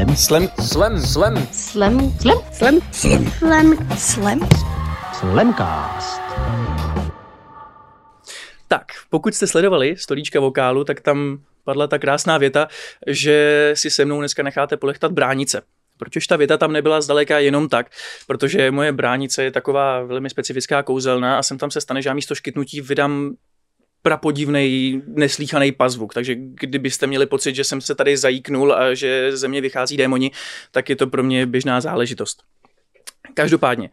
Slam. 0.00 0.48
Slam. 0.60 0.98
Slam. 0.98 1.36
Slam. 1.52 2.12
Slam. 2.18 2.40
Slam. 2.52 2.52
Slam. 2.52 2.80
Slam. 2.92 3.28
Slam. 3.38 3.78
Slam. 3.96 4.48
Slamcast. 5.12 6.20
Tak, 8.68 8.84
pokud 9.10 9.34
jste 9.34 9.46
sledovali 9.46 9.96
stolíčka 9.96 10.40
vokálu, 10.40 10.84
tak 10.84 11.00
tam 11.00 11.38
padla 11.64 11.86
ta 11.86 11.98
krásná 11.98 12.38
věta, 12.38 12.68
že 13.06 13.70
si 13.76 13.90
se 13.90 14.04
mnou 14.04 14.18
dneska 14.18 14.42
necháte 14.42 14.76
polechtat 14.76 15.12
bránice. 15.12 15.62
Proč 15.98 16.26
ta 16.26 16.36
věta 16.36 16.56
tam 16.56 16.72
nebyla 16.72 17.00
zdaleka 17.00 17.38
jenom 17.38 17.68
tak? 17.68 17.90
Protože 18.26 18.70
moje 18.70 18.92
bránice 18.92 19.44
je 19.44 19.50
taková 19.50 20.02
velmi 20.02 20.30
specifická 20.30 20.82
kouzelná 20.82 21.38
a 21.38 21.42
sem 21.42 21.58
tam 21.58 21.70
se 21.70 21.80
stane, 21.80 22.02
že 22.02 22.08
já 22.08 22.14
místo 22.14 22.34
škytnutí 22.34 22.80
vydám 22.80 23.34
prapodivný, 24.02 25.02
neslíchaný 25.06 25.72
pazvuk. 25.72 26.14
Takže 26.14 26.34
kdybyste 26.34 27.06
měli 27.06 27.26
pocit, 27.26 27.54
že 27.54 27.64
jsem 27.64 27.80
se 27.80 27.94
tady 27.94 28.16
zajíknul 28.16 28.74
a 28.74 28.94
že 28.94 29.36
ze 29.36 29.48
mě 29.48 29.60
vychází 29.60 29.96
démoni, 29.96 30.30
tak 30.70 30.88
je 30.88 30.96
to 30.96 31.06
pro 31.06 31.22
mě 31.22 31.46
běžná 31.46 31.80
záležitost. 31.80 32.42
Každopádně, 33.34 33.90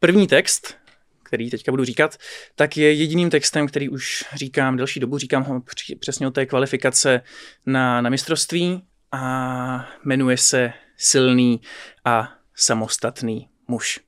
první 0.00 0.26
text, 0.26 0.74
který 1.22 1.50
teďka 1.50 1.72
budu 1.72 1.84
říkat, 1.84 2.16
tak 2.54 2.76
je 2.76 2.92
jediným 2.92 3.30
textem, 3.30 3.66
který 3.66 3.88
už 3.88 4.24
říkám 4.34 4.76
delší 4.76 5.00
dobu, 5.00 5.18
říkám 5.18 5.44
ho 5.44 5.62
přesně 6.00 6.26
o 6.28 6.30
té 6.30 6.46
kvalifikace 6.46 7.20
na, 7.66 8.00
na 8.00 8.10
mistrovství 8.10 8.82
a 9.12 9.88
jmenuje 10.04 10.36
se 10.36 10.72
Silný 11.00 11.60
a 12.04 12.32
samostatný 12.54 13.48
muž. 13.68 14.00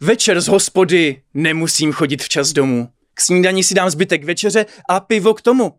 Večer 0.00 0.40
z 0.40 0.48
hospody 0.48 1.22
nemusím 1.34 1.92
chodit 1.92 2.22
včas 2.22 2.52
domů. 2.52 2.92
K 3.20 3.22
snídani 3.22 3.64
si 3.64 3.74
dám 3.74 3.90
zbytek 3.90 4.24
večeře 4.24 4.66
a 4.88 5.00
pivo 5.00 5.34
k 5.34 5.42
tomu. 5.42 5.72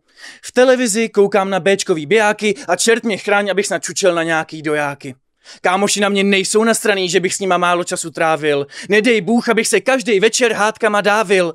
V 0.44 0.52
televizi 0.52 1.08
koukám 1.08 1.50
na 1.50 1.60
Bčkový 1.60 2.06
bijáky 2.06 2.54
a 2.68 2.76
čert 2.76 3.04
mě 3.04 3.16
chráň, 3.16 3.50
abych 3.50 3.66
snad 3.66 3.82
čučel 3.82 4.14
na 4.14 4.22
nějaký 4.22 4.62
dojáky. 4.62 5.14
Kámoši 5.60 6.00
na 6.00 6.08
mě 6.08 6.24
nejsou 6.24 6.64
nastraný, 6.64 7.08
že 7.08 7.20
bych 7.20 7.34
s 7.34 7.38
nima 7.38 7.58
málo 7.58 7.84
času 7.84 8.10
trávil. 8.10 8.66
Nedej 8.88 9.20
Bůh, 9.20 9.48
abych 9.48 9.68
se 9.68 9.80
každý 9.80 10.20
večer 10.20 10.52
hádkama 10.52 11.00
dávil. 11.00 11.54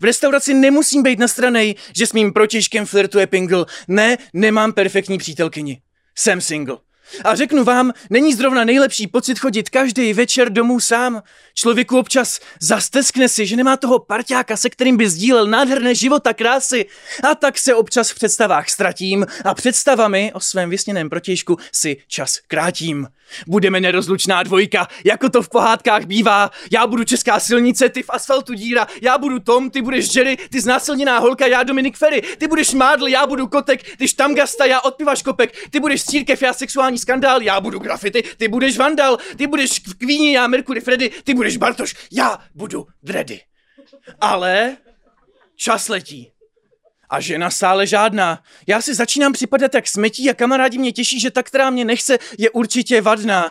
V 0.00 0.04
restauraci 0.04 0.54
nemusím 0.54 1.02
být 1.02 1.18
nastranej, 1.18 1.74
že 1.96 2.06
s 2.06 2.12
mým 2.12 2.32
protižkem 2.32 2.86
flirtuje 2.86 3.26
pingl. 3.26 3.66
Ne, 3.88 4.16
nemám 4.32 4.72
perfektní 4.72 5.18
přítelkyni. 5.18 5.80
Jsem 6.14 6.40
single. 6.40 6.78
A 7.24 7.34
řeknu 7.34 7.64
vám, 7.64 7.92
není 8.10 8.34
zrovna 8.34 8.64
nejlepší 8.64 9.06
pocit 9.06 9.38
chodit 9.38 9.70
každý 9.70 10.12
večer 10.12 10.52
domů 10.52 10.80
sám. 10.80 11.22
Člověku 11.54 11.98
občas 11.98 12.40
zasteskne 12.60 13.28
si, 13.28 13.46
že 13.46 13.56
nemá 13.56 13.76
toho 13.76 13.98
parťáka, 13.98 14.56
se 14.56 14.70
kterým 14.70 14.96
by 14.96 15.10
sdílel 15.10 15.46
nádherné 15.46 15.94
života 15.94 16.34
krásy. 16.34 16.86
A 17.30 17.34
tak 17.34 17.58
se 17.58 17.74
občas 17.74 18.10
v 18.10 18.14
představách 18.14 18.68
ztratím 18.68 19.26
a 19.44 19.54
představami 19.54 20.32
o 20.34 20.40
svém 20.40 20.70
vysněném 20.70 21.10
protějšku 21.10 21.56
si 21.72 21.96
čas 22.08 22.38
krátím. 22.48 23.08
Budeme 23.46 23.80
nerozlučná 23.80 24.42
dvojka, 24.42 24.88
jako 25.04 25.28
to 25.28 25.42
v 25.42 25.48
pohádkách 25.48 26.04
bývá. 26.04 26.50
Já 26.70 26.86
budu 26.86 27.04
česká 27.04 27.40
silnice, 27.40 27.88
ty 27.88 28.02
v 28.02 28.10
asfaltu 28.10 28.54
díra. 28.54 28.86
Já 29.02 29.18
budu 29.18 29.38
Tom, 29.38 29.70
ty 29.70 29.82
budeš 29.82 30.14
Jerry, 30.16 30.36
ty 30.36 30.60
znásilněná 30.60 31.18
holka, 31.18 31.46
já 31.46 31.62
Dominik 31.62 31.96
Ferry. 31.96 32.22
Ty 32.22 32.46
budeš 32.48 32.74
Mádl, 32.74 33.06
já 33.06 33.26
budu 33.26 33.46
Kotek, 33.46 33.96
ty 33.96 34.08
štamgasta, 34.08 34.64
já 34.64 34.80
odpivaš 34.80 35.22
kopek. 35.22 35.70
Ty 35.70 35.80
budeš 35.80 36.04
církev, 36.04 36.42
já 36.42 36.52
sexuální 36.52 36.98
skandál, 36.98 37.42
já 37.42 37.60
budu 37.60 37.78
grafity, 37.78 38.22
ty 38.36 38.48
budeš 38.48 38.78
Vandal, 38.78 39.18
ty 39.36 39.46
budeš 39.46 39.78
Kvíni, 39.78 40.32
já 40.32 40.46
Mercury 40.46 40.80
Freddy, 40.80 41.10
ty 41.24 41.34
budeš 41.34 41.56
Bartoš, 41.56 41.94
já 42.12 42.38
budu 42.54 42.86
Dreddy. 43.02 43.40
Ale 44.20 44.76
čas 45.56 45.88
letí. 45.88 46.32
A 47.12 47.20
žena 47.20 47.50
stále 47.50 47.86
žádná. 47.86 48.42
Já 48.66 48.82
si 48.82 48.94
začínám 48.94 49.32
připadat 49.32 49.74
jak 49.74 49.88
smetí 49.88 50.30
a 50.30 50.34
kamarádi 50.34 50.78
mě 50.78 50.92
těší, 50.92 51.20
že 51.20 51.30
ta, 51.30 51.42
která 51.42 51.70
mě 51.70 51.84
nechce, 51.84 52.18
je 52.38 52.50
určitě 52.50 53.00
vadná. 53.00 53.50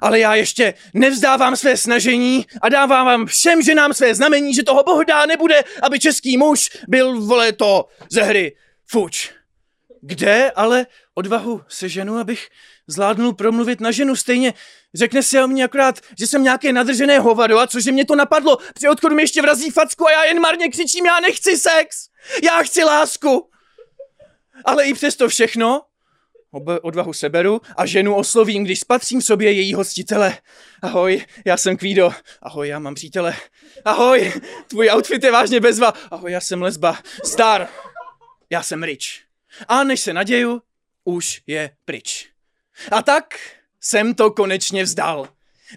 Ale 0.00 0.18
já 0.18 0.34
ještě 0.34 0.74
nevzdávám 0.94 1.56
své 1.56 1.76
snažení 1.76 2.46
a 2.62 2.68
dávám 2.68 3.06
vám 3.06 3.26
všem 3.26 3.62
ženám 3.62 3.94
své 3.94 4.14
znamení, 4.14 4.54
že 4.54 4.62
toho 4.62 4.82
bohdá 4.82 5.26
nebude, 5.26 5.64
aby 5.82 5.98
český 5.98 6.36
muž 6.36 6.70
byl, 6.88 7.20
vole, 7.20 7.52
to 7.52 7.88
ze 8.10 8.22
hry. 8.22 8.56
Fuč. 8.86 9.30
Kde 10.02 10.50
ale 10.50 10.86
odvahu 11.14 11.62
se 11.68 11.88
ženu, 11.88 12.18
abych 12.18 12.48
zvládnul 12.86 13.32
promluvit 13.32 13.80
na 13.80 13.90
ženu 13.90 14.16
stejně. 14.16 14.54
Řekne 14.94 15.22
si 15.22 15.40
o 15.40 15.46
mě 15.46 15.64
akorát, 15.64 16.00
že 16.18 16.26
jsem 16.26 16.42
nějaké 16.42 16.72
nadržené 16.72 17.18
hovado 17.18 17.58
a 17.58 17.66
cože 17.66 17.92
mě 17.92 18.04
to 18.04 18.16
napadlo. 18.16 18.58
Při 18.74 18.88
odchodu 18.88 19.14
mi 19.14 19.22
ještě 19.22 19.42
vrazí 19.42 19.70
facku 19.70 20.06
a 20.06 20.12
já 20.12 20.24
jen 20.24 20.40
marně 20.40 20.68
křičím, 20.68 21.06
já 21.06 21.20
nechci 21.20 21.56
sex. 21.56 22.08
Já 22.42 22.62
chci 22.62 22.84
lásku. 22.84 23.50
Ale 24.64 24.84
i 24.84 24.94
přesto 24.94 25.28
všechno, 25.28 25.82
odvahu 26.82 27.12
seberu 27.12 27.60
a 27.76 27.86
ženu 27.86 28.14
oslovím, 28.14 28.64
když 28.64 28.80
spatřím 28.80 29.22
sobě 29.22 29.52
její 29.52 29.74
hostitele. 29.74 30.38
Ahoj, 30.82 31.24
já 31.44 31.56
jsem 31.56 31.76
Kvído. 31.76 32.14
Ahoj, 32.42 32.68
já 32.68 32.78
mám 32.78 32.94
přítele. 32.94 33.36
Ahoj, 33.84 34.32
tvůj 34.66 34.90
outfit 34.90 35.24
je 35.24 35.32
vážně 35.32 35.60
bezva. 35.60 35.94
Ahoj, 36.10 36.32
já 36.32 36.40
jsem 36.40 36.62
lesba. 36.62 36.98
Star. 37.24 37.68
Já 38.50 38.62
jsem 38.62 38.82
Rich. 38.82 39.06
A 39.68 39.84
než 39.84 40.00
se 40.00 40.12
naděju, 40.12 40.62
už 41.04 41.42
je 41.46 41.70
pryč. 41.84 42.28
A 42.92 43.02
tak 43.02 43.24
jsem 43.80 44.14
to 44.14 44.30
konečně 44.30 44.82
vzdal. 44.82 45.28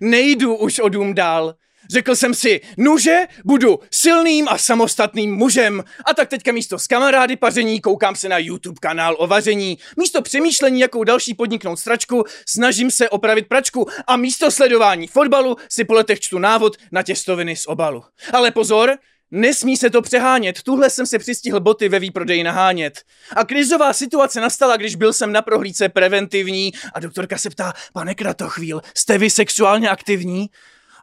Nejdu 0.02 0.56
už 0.56 0.80
o 0.80 0.90
dům 0.90 1.16
dál. 1.16 1.56
Řekl 1.92 2.16
jsem 2.16 2.34
si, 2.34 2.62
nuže, 2.78 3.18
budu 3.46 3.80
silným 3.92 4.48
a 4.50 4.58
samostatným 4.58 5.36
mužem. 5.36 5.84
A 6.06 6.14
tak 6.14 6.30
teďka 6.30 6.52
místo 6.52 6.80
s 6.80 6.88
kamarády 6.88 7.36
paření 7.36 7.82
koukám 7.82 8.16
se 8.16 8.30
na 8.30 8.38
YouTube 8.38 8.78
kanál 8.82 9.16
o 9.20 9.28
vaření. 9.28 9.78
Místo 9.98 10.22
přemýšlení, 10.22 10.80
jakou 10.80 11.04
další 11.04 11.34
podniknout 11.34 11.80
stračku, 11.80 12.24
snažím 12.48 12.92
se 12.92 13.10
opravit 13.10 13.48
pračku. 13.48 13.88
A 14.08 14.18
místo 14.18 14.52
sledování 14.52 15.08
fotbalu 15.08 15.56
si 15.70 15.84
po 15.84 15.94
letech 15.94 16.20
čtu 16.20 16.40
návod 16.40 16.78
na 16.92 17.04
těstoviny 17.04 17.56
z 17.56 17.68
obalu. 17.68 18.04
Ale 18.34 18.52
pozor, 18.52 18.98
Nesmí 19.32 19.78
se 19.78 19.90
to 19.90 20.02
přehánět, 20.02 20.64
tuhle 20.64 20.90
jsem 20.90 21.06
se 21.06 21.20
přistihl 21.20 21.60
boty 21.60 21.90
ve 21.90 22.00
výprodeji 22.00 22.44
nahánět. 22.44 23.02
A 23.36 23.46
krizová 23.46 23.94
situace 23.94 24.42
nastala, 24.42 24.78
když 24.78 24.96
byl 24.96 25.14
jsem 25.14 25.32
na 25.32 25.42
prohlídce 25.42 25.90
preventivní 25.90 26.72
a 26.94 27.00
doktorka 27.00 27.38
se 27.38 27.50
ptá, 27.50 27.74
pane 27.94 28.16
Kratochvíl, 28.16 28.82
jste 28.98 29.18
vy 29.18 29.30
sexuálně 29.30 29.90
aktivní? 29.90 30.50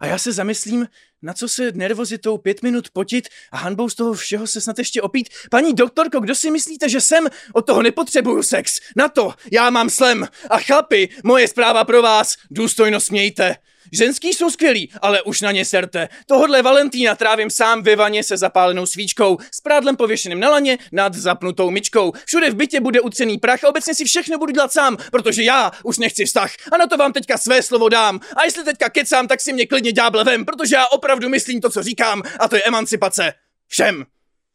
A 0.00 0.06
já 0.06 0.18
se 0.18 0.32
zamyslím, 0.32 0.88
na 1.22 1.32
co 1.32 1.48
se 1.48 1.72
nervozitou 1.72 2.38
pět 2.38 2.62
minut 2.62 2.90
potit 2.90 3.28
a 3.52 3.56
hanbou 3.56 3.88
z 3.88 3.94
toho 3.94 4.14
všeho 4.14 4.46
se 4.46 4.60
snad 4.60 4.78
ještě 4.78 5.02
opít. 5.02 5.28
Paní 5.50 5.74
doktorko, 5.74 6.20
kdo 6.20 6.34
si 6.34 6.50
myslíte, 6.50 6.88
že 6.88 7.00
jsem? 7.00 7.26
Od 7.52 7.66
toho 7.66 7.82
nepotřebuju 7.82 8.42
sex. 8.42 8.80
Na 8.96 9.08
to 9.08 9.34
já 9.52 9.70
mám 9.70 9.90
slem. 9.90 10.28
A 10.50 10.58
chlapi, 10.58 11.08
moje 11.24 11.48
zpráva 11.48 11.84
pro 11.84 12.02
vás, 12.02 12.36
důstojnost 12.50 13.10
mějte. 13.10 13.56
Ženský 13.92 14.28
jsou 14.28 14.50
skvělí, 14.50 14.92
ale 15.02 15.22
už 15.22 15.40
na 15.40 15.52
ně 15.52 15.64
serte. 15.64 16.08
Tohodle 16.26 16.62
Valentína 16.62 17.14
trávím 17.14 17.50
sám 17.50 17.82
ve 17.82 17.96
vaně 17.96 18.22
se 18.22 18.36
zapálenou 18.36 18.86
svíčkou, 18.86 19.38
s 19.54 19.60
prádlem 19.60 19.96
pověšeným 19.96 20.40
na 20.40 20.50
laně 20.50 20.78
nad 20.92 21.14
zapnutou 21.14 21.70
myčkou. 21.70 22.12
Všude 22.26 22.50
v 22.50 22.54
bytě 22.54 22.80
bude 22.80 23.00
utřený 23.00 23.38
prach 23.38 23.64
a 23.64 23.68
obecně 23.68 23.94
si 23.94 24.04
všechno 24.04 24.38
budu 24.38 24.52
dělat 24.52 24.72
sám, 24.72 24.96
protože 25.10 25.42
já 25.42 25.70
už 25.84 25.98
nechci 25.98 26.24
vztah. 26.24 26.50
A 26.72 26.76
na 26.76 26.86
to 26.86 26.96
vám 26.96 27.12
teďka 27.12 27.38
své 27.38 27.62
slovo 27.62 27.88
dám. 27.88 28.20
A 28.36 28.44
jestli 28.44 28.64
teďka 28.64 28.88
kecám, 28.88 29.28
tak 29.28 29.40
si 29.40 29.52
mě 29.52 29.66
klidně 29.66 29.92
ďáble 29.92 30.24
vem, 30.24 30.44
protože 30.44 30.76
já 30.76 30.86
opravdu 30.86 31.28
myslím 31.28 31.60
to, 31.60 31.70
co 31.70 31.82
říkám, 31.82 32.22
a 32.38 32.48
to 32.48 32.56
je 32.56 32.62
emancipace. 32.66 33.32
Všem. 33.68 34.04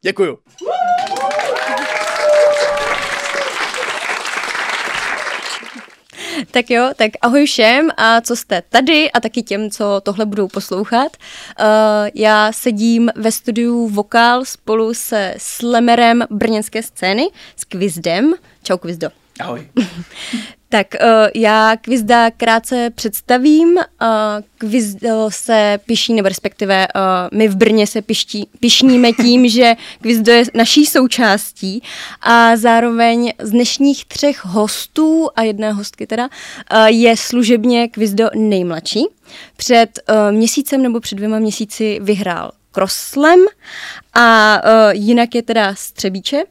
Děkuju. 0.02 0.38
Tak 6.50 6.70
jo, 6.70 6.90
tak 6.96 7.10
ahoj 7.22 7.46
všem 7.46 7.90
a 7.96 8.20
co 8.20 8.36
jste 8.36 8.62
tady 8.68 9.12
a 9.12 9.20
taky 9.20 9.42
těm, 9.42 9.70
co 9.70 10.00
tohle 10.00 10.26
budou 10.26 10.48
poslouchat. 10.48 11.16
Uh, 11.60 11.66
já 12.14 12.52
sedím 12.52 13.10
ve 13.16 13.32
studiu 13.32 13.88
Vokál 13.88 14.44
spolu 14.44 14.94
se 14.94 15.34
Slemerem 15.38 16.24
brněnské 16.30 16.82
scény, 16.82 17.28
s 17.56 17.64
Kvizdem. 17.64 18.34
Čau 18.62 18.76
Kvizdo. 18.76 19.08
Ahoj. 19.40 19.68
Tak 20.72 20.86
uh, 20.94 21.08
já 21.34 21.76
Kvizda 21.80 22.30
krátce 22.30 22.90
představím. 22.90 23.68
Uh, 23.68 23.82
Kvizdo 24.58 25.26
se 25.28 25.78
piší, 25.86 26.14
nebo 26.14 26.28
respektive 26.28 26.88
uh, 26.94 27.38
my 27.38 27.48
v 27.48 27.56
Brně 27.56 27.86
se 27.86 28.02
piští, 28.02 28.48
pišníme 28.60 29.12
tím, 29.22 29.48
že 29.48 29.74
Kvizdo 30.00 30.32
je 30.32 30.44
naší 30.54 30.86
součástí 30.86 31.82
a 32.20 32.56
zároveň 32.56 33.32
z 33.38 33.50
dnešních 33.50 34.04
třech 34.04 34.44
hostů 34.44 35.28
a 35.36 35.42
jedné 35.42 35.72
hostky 35.72 36.06
teda 36.06 36.28
uh, 36.28 36.86
je 36.86 37.16
služebně 37.16 37.88
Kvizdo 37.88 38.28
nejmladší. 38.34 39.04
Před 39.56 40.00
uh, 40.08 40.36
měsícem 40.36 40.82
nebo 40.82 41.00
před 41.00 41.14
dvěma 41.14 41.38
měsíci 41.38 41.98
vyhrál 42.02 42.50
Krosslem 42.70 43.40
a 44.14 44.60
uh, 44.64 44.70
jinak 44.92 45.34
je 45.34 45.42
teda 45.42 45.74
Střebíče 45.74 46.44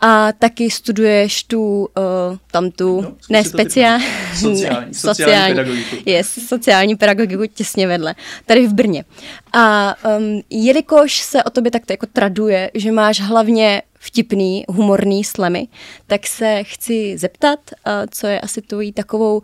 a 0.00 0.32
taky 0.32 0.70
studuješ 0.70 1.44
tu, 1.44 1.80
uh, 1.80 2.36
tam 2.50 2.70
tu, 2.70 3.00
no, 3.00 3.16
ne 3.30 3.44
speciál, 3.44 4.00
sociální, 4.40 4.94
sociální 4.94 5.54
pedagogiku. 5.54 5.96
Yes, 6.06 6.46
sociální 6.48 6.96
pedagogiku 6.96 7.42
těsně 7.54 7.86
vedle, 7.86 8.14
tady 8.46 8.66
v 8.66 8.74
Brně. 8.74 9.04
A 9.52 9.94
um, 10.18 10.40
jelikož 10.50 11.20
se 11.20 11.42
o 11.44 11.50
tobě 11.50 11.70
takto 11.70 11.92
jako 11.92 12.06
traduje, 12.06 12.70
že 12.74 12.92
máš 12.92 13.20
hlavně 13.20 13.82
vtipný, 13.98 14.64
humorný 14.68 15.24
slemy, 15.24 15.68
tak 16.06 16.26
se 16.26 16.64
chci 16.64 17.18
zeptat, 17.18 17.58
uh, 17.70 17.92
co 18.10 18.26
je 18.26 18.40
asi 18.40 18.62
tvojí 18.62 18.92
takovou 18.92 19.42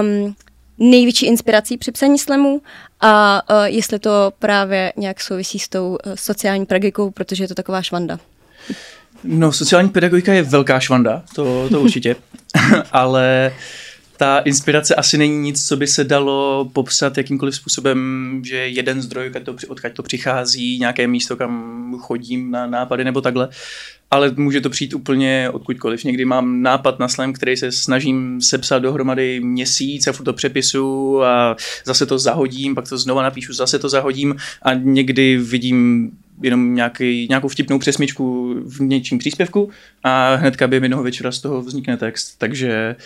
um, 0.00 0.34
největší 0.78 1.26
inspirací 1.26 1.76
při 1.76 1.92
psaní 1.92 2.18
slemů 2.18 2.62
a 3.00 3.42
uh, 3.50 3.64
jestli 3.64 3.98
to 3.98 4.32
právě 4.38 4.92
nějak 4.96 5.20
souvisí 5.20 5.58
s 5.58 5.68
tou 5.68 5.88
uh, 6.06 6.14
sociální 6.14 6.66
pedagogikou, 6.66 7.10
protože 7.10 7.44
je 7.44 7.48
to 7.48 7.54
taková 7.54 7.82
švanda. 7.82 8.18
No, 9.24 9.52
sociální 9.52 9.88
pedagogika 9.88 10.32
je 10.32 10.42
velká 10.42 10.80
švanda, 10.80 11.22
to, 11.34 11.68
to 11.68 11.80
určitě, 11.80 12.16
ale 12.92 13.52
ta 14.16 14.38
inspirace 14.38 14.94
asi 14.94 15.18
není 15.18 15.38
nic, 15.38 15.66
co 15.68 15.76
by 15.76 15.86
se 15.86 16.04
dalo 16.04 16.70
popsat 16.72 17.16
jakýmkoliv 17.16 17.56
způsobem, 17.56 18.40
že 18.44 18.56
jeden 18.56 19.02
zdroj, 19.02 19.32
odkud 19.68 19.92
to 19.92 20.02
přichází, 20.02 20.78
nějaké 20.78 21.06
místo, 21.06 21.36
kam 21.36 21.94
chodím 21.98 22.50
na 22.50 22.66
nápady 22.66 23.04
nebo 23.04 23.20
takhle, 23.20 23.48
ale 24.10 24.32
může 24.36 24.60
to 24.60 24.70
přijít 24.70 24.94
úplně 24.94 25.50
odkudkoliv. 25.52 26.04
Někdy 26.04 26.24
mám 26.24 26.62
nápad 26.62 26.98
na 26.98 27.08
slam, 27.08 27.32
který 27.32 27.56
se 27.56 27.72
snažím 27.72 28.40
sepsat 28.40 28.78
dohromady 28.78 29.40
měsíc 29.40 30.06
a 30.06 30.12
furt 30.12 30.24
to 30.24 30.32
přepisu 30.32 31.22
a 31.24 31.56
zase 31.84 32.06
to 32.06 32.18
zahodím, 32.18 32.74
pak 32.74 32.88
to 32.88 32.98
znova 32.98 33.22
napíšu, 33.22 33.52
zase 33.52 33.78
to 33.78 33.88
zahodím 33.88 34.36
a 34.62 34.74
někdy 34.74 35.36
vidím 35.36 36.10
jenom 36.42 36.74
nějaký, 36.74 37.26
nějakou 37.28 37.48
vtipnou 37.48 37.78
přesmičku 37.78 38.54
v 38.64 38.80
něčím 38.80 39.18
příspěvku 39.18 39.70
a 40.02 40.34
hnedka 40.34 40.68
během 40.68 40.82
jednoho 40.82 41.02
večera 41.02 41.32
z 41.32 41.40
toho 41.40 41.62
vznikne 41.62 41.96
text. 41.96 42.34
Takže 42.38 42.96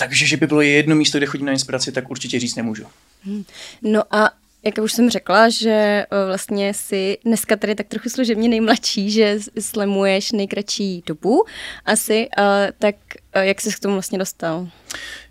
takže, 0.00 0.26
že 0.26 0.36
by 0.36 0.46
bylo 0.46 0.60
jedno 0.60 0.96
místo, 0.96 1.18
kde 1.18 1.26
chodím 1.26 1.46
na 1.46 1.52
inspiraci, 1.52 1.92
tak 1.92 2.10
určitě 2.10 2.40
říct 2.40 2.56
nemůžu. 2.56 2.84
Hmm. 3.22 3.44
No 3.82 4.02
a 4.10 4.30
jak 4.64 4.78
už 4.78 4.92
jsem 4.92 5.10
řekla, 5.10 5.48
že 5.48 5.70
eh, 5.70 6.06
vlastně 6.26 6.74
si 6.74 7.18
dneska 7.24 7.56
tady 7.56 7.74
tak 7.74 7.86
trochu 7.86 8.08
služebně 8.08 8.48
nejmladší, 8.48 9.10
že 9.10 9.38
slemuješ 9.60 10.32
nejkratší 10.32 11.02
dobu 11.06 11.44
asi, 11.84 12.28
uh, 12.38 12.44
tak 12.78 12.94
uh, 13.36 13.42
jak 13.42 13.60
jsi 13.60 13.70
k 13.70 13.78
tomu 13.78 13.94
vlastně 13.94 14.18
dostal? 14.18 14.68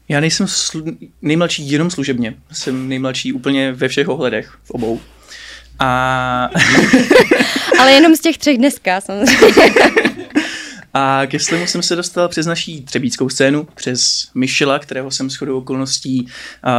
Já 0.09 0.19
nejsem 0.19 0.45
slu- 0.45 0.97
nejmladší 1.21 1.71
jenom 1.71 1.91
služebně, 1.91 2.35
jsem 2.51 2.89
nejmladší 2.89 3.33
úplně 3.33 3.71
ve 3.71 3.87
všech 3.87 4.07
ohledech, 4.07 4.59
v 4.63 4.71
obou. 4.71 4.99
A... 5.79 6.49
Ale 7.79 7.91
jenom 7.91 8.15
z 8.15 8.19
těch 8.19 8.37
třech 8.37 8.57
dneska 8.57 9.01
samozřejmě. 9.01 9.73
A 10.93 11.21
ke 11.25 11.39
slimu 11.39 11.67
jsem 11.67 11.83
se 11.83 11.95
dostal 11.95 12.27
přes 12.27 12.45
naší 12.45 12.81
třebíckou 12.81 13.29
scénu, 13.29 13.67
přes 13.75 14.29
Michela, 14.35 14.79
kterého 14.79 15.11
jsem 15.11 15.29
shodou 15.29 15.57
okolností 15.57 16.27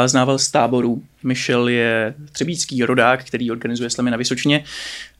znával 0.06 0.38
z 0.38 0.50
táboru. 0.50 1.02
Michel 1.22 1.68
je 1.68 2.14
třebícký 2.32 2.84
rodák, 2.84 3.24
který 3.24 3.50
organizuje 3.50 3.90
slimy 3.90 4.10
na 4.10 4.16
Vysočině. 4.16 4.64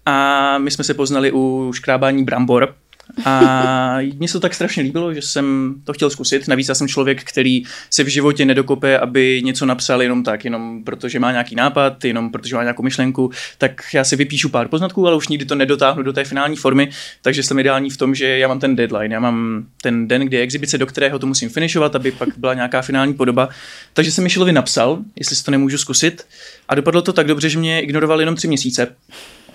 A 0.07 0.59
my 0.59 0.71
jsme 0.71 0.85
se 0.85 0.95
poznali 0.95 1.33
u 1.33 1.73
škrábání 1.75 2.25
brambor, 2.25 2.75
a 3.25 3.99
mně 4.17 4.29
se 4.29 4.33
to 4.33 4.41
tak 4.41 4.55
strašně 4.55 4.83
líbilo, 4.83 5.15
že 5.15 5.23
jsem 5.23 5.75
to 5.85 5.93
chtěl 5.93 6.11
zkusit. 6.11 6.49
Navíc 6.49 6.69
já 6.69 6.75
jsem 6.75 6.89
člověk, 6.89 7.25
který 7.25 7.63
se 7.91 8.05
v 8.05 8.07
životě 8.07 8.45
nedokope, 8.45 8.99
aby 8.99 9.43
něco 9.45 9.67
napsal 9.67 10.03
jenom 10.03 10.23
tak, 10.23 10.45
jenom 10.45 10.85
protože 10.85 11.21
má 11.21 11.31
nějaký 11.31 11.55
nápad, 11.55 12.05
jenom 12.05 12.31
protože 12.31 12.57
má 12.57 12.63
nějakou 12.63 12.83
myšlenku, 12.83 13.31
tak 13.59 13.83
já 13.95 14.05
si 14.05 14.17
vypíšu 14.17 14.49
pár 14.49 14.69
poznatků, 14.69 15.07
ale 15.07 15.17
už 15.17 15.29
nikdy 15.29 15.45
to 15.45 15.55
nedotáhnu 15.55 16.03
do 16.03 16.13
té 16.13 16.25
finální 16.25 16.57
formy, 16.57 16.91
takže 17.23 17.43
jsem 17.43 17.59
ideální 17.59 17.91
v 17.91 17.97
tom, 17.97 18.15
že 18.15 18.39
já 18.39 18.49
mám 18.49 18.61
ten 18.61 18.77
deadline, 18.77 19.15
já 19.15 19.21
mám 19.21 19.67
ten 19.83 20.09
den, 20.09 20.23
kdy 20.23 20.37
je 20.37 20.43
exibice, 20.43 20.79
do 20.79 20.87
kterého 20.87 21.19
to 21.19 21.27
musím 21.27 21.49
finišovat, 21.49 21.97
aby 21.97 22.13
pak 22.13 22.29
byla 22.37 22.55
nějaká 22.55 22.83
finální 22.83 23.15
podoba. 23.15 23.49
Takže 23.93 24.13
jsem 24.13 24.25
Michelovi 24.25 24.53
napsal, 24.53 24.99
jestli 25.17 25.37
si 25.37 25.45
to 25.45 25.51
nemůžu 25.51 25.79
zkusit 25.79 26.27
a 26.69 26.75
dopadlo 26.75 27.03
to 27.03 27.13
tak 27.13 27.27
dobře, 27.27 27.49
že 27.49 27.59
mě 27.59 27.81
ignoroval 27.81 28.21
jenom 28.21 28.37
tři 28.37 28.49
měsíce. 28.49 28.97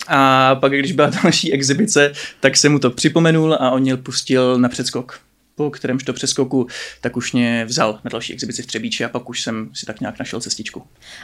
A 0.07 0.55
pak, 0.55 0.71
když 0.71 0.91
byla 0.91 1.09
další 1.23 1.53
exibice, 1.53 2.11
tak 2.39 2.57
jsem 2.57 2.71
mu 2.71 2.79
to 2.79 2.89
připomenul 2.91 3.53
a 3.53 3.71
on 3.71 3.81
mě 3.81 3.97
pustil 3.97 4.57
na 4.59 4.69
předskok. 4.69 5.19
Po 5.55 5.69
kterémž 5.69 6.03
to 6.03 6.13
přeskoku, 6.13 6.67
tak 7.01 7.17
už 7.17 7.33
mě 7.33 7.65
vzal 7.65 7.99
na 8.03 8.09
další 8.09 8.33
exibici 8.33 8.63
v 8.63 8.65
Třebíči 8.65 9.05
a 9.05 9.09
pak 9.09 9.29
už 9.29 9.41
jsem 9.41 9.69
si 9.73 9.85
tak 9.85 9.99
nějak 9.99 10.19
našel 10.19 10.41
cestičku. 10.41 10.83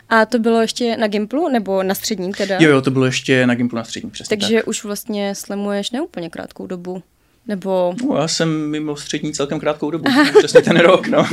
A 0.10 0.26
to 0.26 0.40
bylo 0.40 0.62
ještě 0.62 0.98
na 0.98 1.08
Gimplu 1.08 1.50
nebo 1.50 1.84
na 1.84 1.96
středním 1.96 2.34
teda? 2.34 2.58
Jo, 2.60 2.70
jo, 2.70 2.82
to 2.82 2.92
bylo 2.92 3.06
ještě 3.06 3.48
na 3.48 3.56
Gimplu 3.56 3.76
na 3.76 3.84
středním, 3.84 4.12
přesně 4.12 4.38
Takže 4.38 4.56
tak. 4.56 4.68
už 4.68 4.84
vlastně 4.84 5.36
slemuješ 5.36 5.92
neúplně 5.92 6.30
krátkou 6.30 6.68
dobu. 6.68 7.04
Nebo... 7.50 7.96
No, 8.10 8.18
já 8.18 8.28
jsem 8.28 8.70
mimo 8.70 8.96
střední 8.96 9.34
celkem 9.34 9.60
krátkou 9.60 9.92
dobu, 9.92 10.12
přesně 10.38 10.62
ten 10.62 10.80
rok, 10.80 11.08
no. 11.08 11.28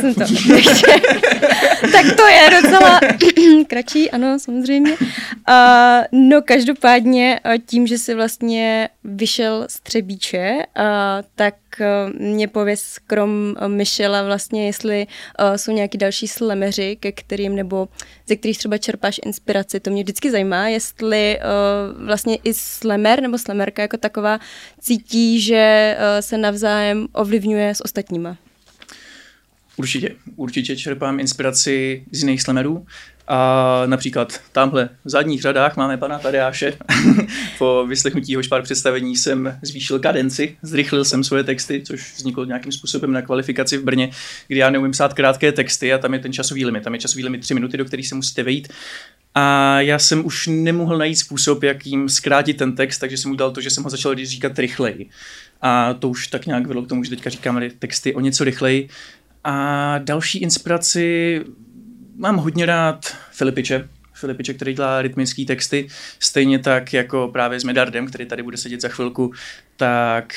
Jsem 0.00 0.14
to 0.14 0.20
tak 1.92 2.16
to 2.16 2.26
je 2.26 2.62
docela 2.62 3.00
kratší, 3.66 4.10
ano, 4.10 4.38
samozřejmě. 4.38 4.92
Uh, 4.92 6.20
no 6.28 6.42
každopádně 6.42 7.40
tím, 7.66 7.86
že 7.86 7.98
jsi 7.98 8.14
vlastně 8.14 8.88
vyšel 9.04 9.66
z 9.68 9.80
Třebíče, 9.80 10.56
uh, 10.56 10.84
tak 11.34 11.54
mě 12.18 12.48
pověz 12.48 12.98
krom 13.06 13.54
Michela 13.66 14.22
vlastně, 14.22 14.66
jestli 14.66 15.06
uh, 15.40 15.54
jsou 15.56 15.72
nějaký 15.72 15.98
další 15.98 16.28
slemeři, 16.28 16.96
ke 17.00 17.12
kterým 17.12 17.56
nebo 17.56 17.88
ze 18.26 18.36
kterých 18.36 18.58
třeba 18.58 18.78
čerpáš 18.78 19.20
inspiraci. 19.24 19.80
To 19.80 19.90
mě 19.90 20.02
vždycky 20.02 20.30
zajímá, 20.30 20.68
jestli 20.68 21.38
vlastně 22.04 22.38
i 22.44 22.54
slemer 22.54 23.22
nebo 23.22 23.38
slemerka 23.38 23.82
jako 23.82 23.96
taková 23.96 24.40
cítí, 24.80 25.40
že 25.40 25.96
se 26.20 26.38
navzájem 26.38 27.08
ovlivňuje 27.12 27.74
s 27.74 27.84
ostatníma. 27.84 28.36
Určitě, 29.76 30.16
určitě 30.36 30.76
čerpám 30.76 31.20
inspiraci 31.20 32.04
z 32.12 32.20
jiných 32.20 32.42
slemerů. 32.42 32.86
A 33.28 33.82
například 33.86 34.40
tamhle 34.52 34.88
v 35.04 35.10
zadních 35.10 35.42
řadách 35.42 35.76
máme 35.76 35.96
pana 35.96 36.18
Tadeáše. 36.18 36.78
po 37.58 37.86
vyslechnutí 37.88 38.32
jeho 38.32 38.42
pár 38.48 38.62
představení 38.62 39.16
jsem 39.16 39.58
zvýšil 39.62 39.98
kadenci, 39.98 40.56
zrychlil 40.62 41.04
jsem 41.04 41.24
svoje 41.24 41.44
texty, 41.44 41.82
což 41.86 42.14
vzniklo 42.16 42.44
nějakým 42.44 42.72
způsobem 42.72 43.12
na 43.12 43.22
kvalifikaci 43.22 43.78
v 43.78 43.84
Brně, 43.84 44.10
kdy 44.48 44.58
já 44.58 44.70
neumím 44.70 44.92
psát 44.92 45.14
krátké 45.14 45.52
texty 45.52 45.92
a 45.92 45.98
tam 45.98 46.14
je 46.14 46.20
ten 46.20 46.32
časový 46.32 46.64
limit. 46.64 46.84
Tam 46.84 46.94
je 46.94 47.00
časový 47.00 47.24
limit 47.24 47.40
tři 47.40 47.54
minuty, 47.54 47.76
do 47.76 47.84
kterých 47.84 48.08
se 48.08 48.14
musíte 48.14 48.42
vejít. 48.42 48.68
A 49.34 49.80
já 49.80 49.98
jsem 49.98 50.26
už 50.26 50.46
nemohl 50.46 50.98
najít 50.98 51.16
způsob, 51.16 51.62
jak 51.62 51.86
jim 51.86 52.08
zkrátit 52.08 52.56
ten 52.56 52.76
text, 52.76 52.98
takže 52.98 53.16
jsem 53.16 53.30
udělal 53.30 53.52
to, 53.52 53.60
že 53.60 53.70
jsem 53.70 53.84
ho 53.84 53.90
začal 53.90 54.14
říkat 54.14 54.58
rychleji. 54.58 55.10
A 55.62 55.94
to 55.94 56.08
už 56.08 56.28
tak 56.28 56.46
nějak 56.46 56.66
vedlo 56.66 56.82
k 56.82 56.88
tomu, 56.88 57.04
že 57.04 57.10
teďka 57.10 57.30
říkáme 57.30 57.70
texty 57.78 58.14
o 58.14 58.20
něco 58.20 58.44
rychleji. 58.44 58.88
A 59.44 59.98
další 59.98 60.38
inspiraci 60.38 61.40
mám 62.18 62.36
hodně 62.36 62.66
rád 62.66 63.06
Filipiče, 63.30 63.88
Filipiče, 64.14 64.54
který 64.54 64.74
dělá 64.74 65.02
rytmické 65.02 65.44
texty, 65.44 65.88
stejně 66.20 66.58
tak 66.58 66.92
jako 66.92 67.28
právě 67.28 67.60
s 67.60 67.64
Medardem, 67.64 68.06
který 68.06 68.26
tady 68.26 68.42
bude 68.42 68.56
sedět 68.56 68.80
za 68.80 68.88
chvilku, 68.88 69.32
tak 69.76 70.34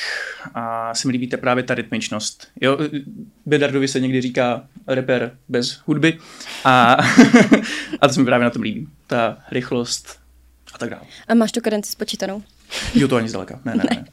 a 0.54 0.94
se 0.94 1.08
mi 1.08 1.12
líbí 1.12 1.26
právě 1.26 1.62
ta 1.64 1.74
rytmičnost. 1.74 2.48
Jo, 2.60 2.78
Medardovi 3.46 3.88
se 3.88 4.00
někdy 4.00 4.20
říká 4.20 4.64
reper 4.86 5.38
bez 5.48 5.80
hudby 5.86 6.18
a, 6.64 6.92
a 8.00 8.08
to 8.08 8.14
se 8.14 8.20
mi 8.20 8.26
právě 8.26 8.44
na 8.44 8.50
tom 8.50 8.62
líbí. 8.62 8.88
Ta 9.06 9.38
rychlost 9.50 10.20
a 10.74 10.78
tak 10.78 10.90
dále. 10.90 11.02
A 11.28 11.34
máš 11.34 11.52
tu 11.52 11.60
kadenci 11.60 11.92
spočítanou? 11.92 12.42
Jo, 12.94 13.08
to 13.08 13.16
ani 13.16 13.28
zdaleka. 13.28 13.60
Ne, 13.64 13.74
ne, 13.74 13.84
ne. 13.90 14.04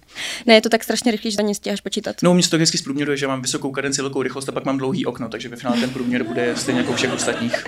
ne. 0.45 0.53
je 0.53 0.61
to 0.61 0.69
tak 0.69 0.83
strašně 0.83 1.11
rychlý, 1.11 1.31
že 1.31 1.37
to 1.37 1.43
nestíháš 1.43 1.81
počítat. 1.81 2.15
No, 2.23 2.33
mě 2.33 2.43
se 2.43 2.49
to 2.49 2.57
hezky 2.57 2.77
zprůměruje, 2.77 3.17
že 3.17 3.27
mám 3.27 3.41
vysokou 3.41 3.71
kadenci, 3.71 4.01
velkou 4.01 4.21
rychlost 4.21 4.49
a 4.49 4.51
pak 4.51 4.65
mám 4.65 4.77
dlouhý 4.77 5.05
okno, 5.05 5.29
takže 5.29 5.49
ve 5.49 5.55
finále 5.55 5.79
ten 5.79 5.89
průměr 5.89 6.23
bude 6.23 6.55
stejně 6.55 6.81
jako 6.81 6.93
všech 6.93 7.13
ostatních. 7.13 7.63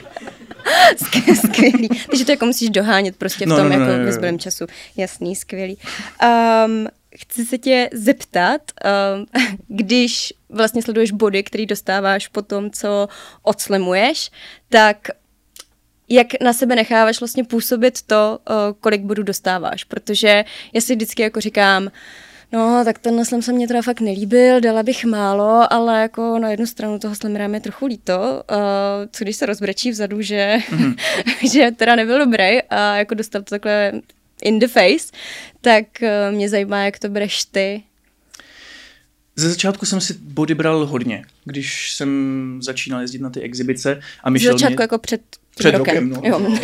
skvělý. 1.46 1.89
Takže 2.10 2.25
to 2.25 2.31
jako 2.31 2.46
musíš 2.46 2.69
dohánět 2.69 3.15
prostě 3.15 3.46
v 3.46 3.48
no, 3.48 3.55
tom 3.55 3.69
no, 3.69 3.75
no, 3.75 3.86
jako 3.86 3.98
no, 3.98 4.22
no, 4.22 4.31
no. 4.31 4.38
času. 4.38 4.65
Jasný, 4.98 5.36
skvělý. 5.36 5.77
Um, 6.65 6.88
chci 7.15 7.46
se 7.46 7.58
tě 7.58 7.89
zeptat, 7.93 8.62
um, 9.15 9.25
když 9.67 10.34
vlastně 10.50 10.81
sleduješ 10.81 11.12
body, 11.12 11.43
který 11.43 11.65
dostáváš 11.65 12.27
po 12.27 12.41
tom, 12.41 12.72
co 12.72 13.08
odslemuješ, 13.43 14.31
tak 14.69 15.08
jak 16.10 16.28
na 16.42 16.54
sebe 16.54 16.75
necháváš 16.75 17.20
vlastně 17.20 17.44
působit 17.44 18.01
to, 18.01 18.39
uh, 18.50 18.56
kolik 18.80 19.01
bodů 19.01 19.24
dostáváš, 19.24 19.84
protože 19.84 20.46
já 20.74 20.82
si 20.82 20.96
vždycky 20.96 21.22
jako 21.22 21.42
říkám, 21.42 21.89
No, 22.51 22.82
tak 22.86 23.00
tenhle 23.00 23.25
slam 23.25 23.42
se 23.42 23.54
mě 23.54 23.68
teda 23.68 23.82
fakt 23.82 24.01
nelíbil, 24.01 24.62
dala 24.62 24.84
bych 24.84 25.06
málo, 25.06 25.74
ale 25.74 26.01
jako 26.01 26.39
na 26.39 26.50
jednu 26.51 26.66
stranu 26.66 27.00
toho 27.00 27.16
slamera 27.16 27.48
je 27.54 27.60
trochu 27.60 27.86
líto, 27.86 28.44
uh, 28.51 28.58
co 29.12 29.24
když 29.24 29.36
se 29.36 29.46
rozbrečí 29.46 29.92
vzadu, 29.92 30.22
že, 30.22 30.58
mm-hmm. 30.70 30.96
že 31.51 31.72
teda 31.72 31.96
nebyl 31.96 32.20
dobrý 32.20 32.62
a 32.70 32.96
jako 32.96 33.16
dostal 33.16 33.42
to 33.42 33.50
takhle 33.50 33.92
in 34.42 34.60
the 34.60 34.68
face, 34.68 35.13
tak 35.62 35.86
uh, 36.01 36.36
mě 36.36 36.50
zajímá, 36.50 36.86
jak 36.86 37.00
to 37.00 37.10
bereš 37.10 37.46
ty. 37.46 37.84
Ze 39.39 39.50
začátku 39.50 39.86
jsem 39.86 40.01
si 40.01 40.13
body 40.22 40.55
bral 40.55 40.86
hodně, 40.86 41.25
když 41.46 41.93
jsem 41.93 42.60
začínal 42.62 43.01
jezdit 43.01 43.22
na 43.22 43.29
ty 43.29 43.41
exibice 43.41 44.00
a 44.24 44.29
Michel 44.29 44.51
Ze 44.51 44.58
začátku 44.58 44.75
mě... 44.75 44.84
jako 44.84 44.98
před 44.98 45.22
před 45.58 45.75
rokem. 45.75 46.12
rokem 46.13 46.31
no. 46.31 46.39
Jo. 46.39 46.41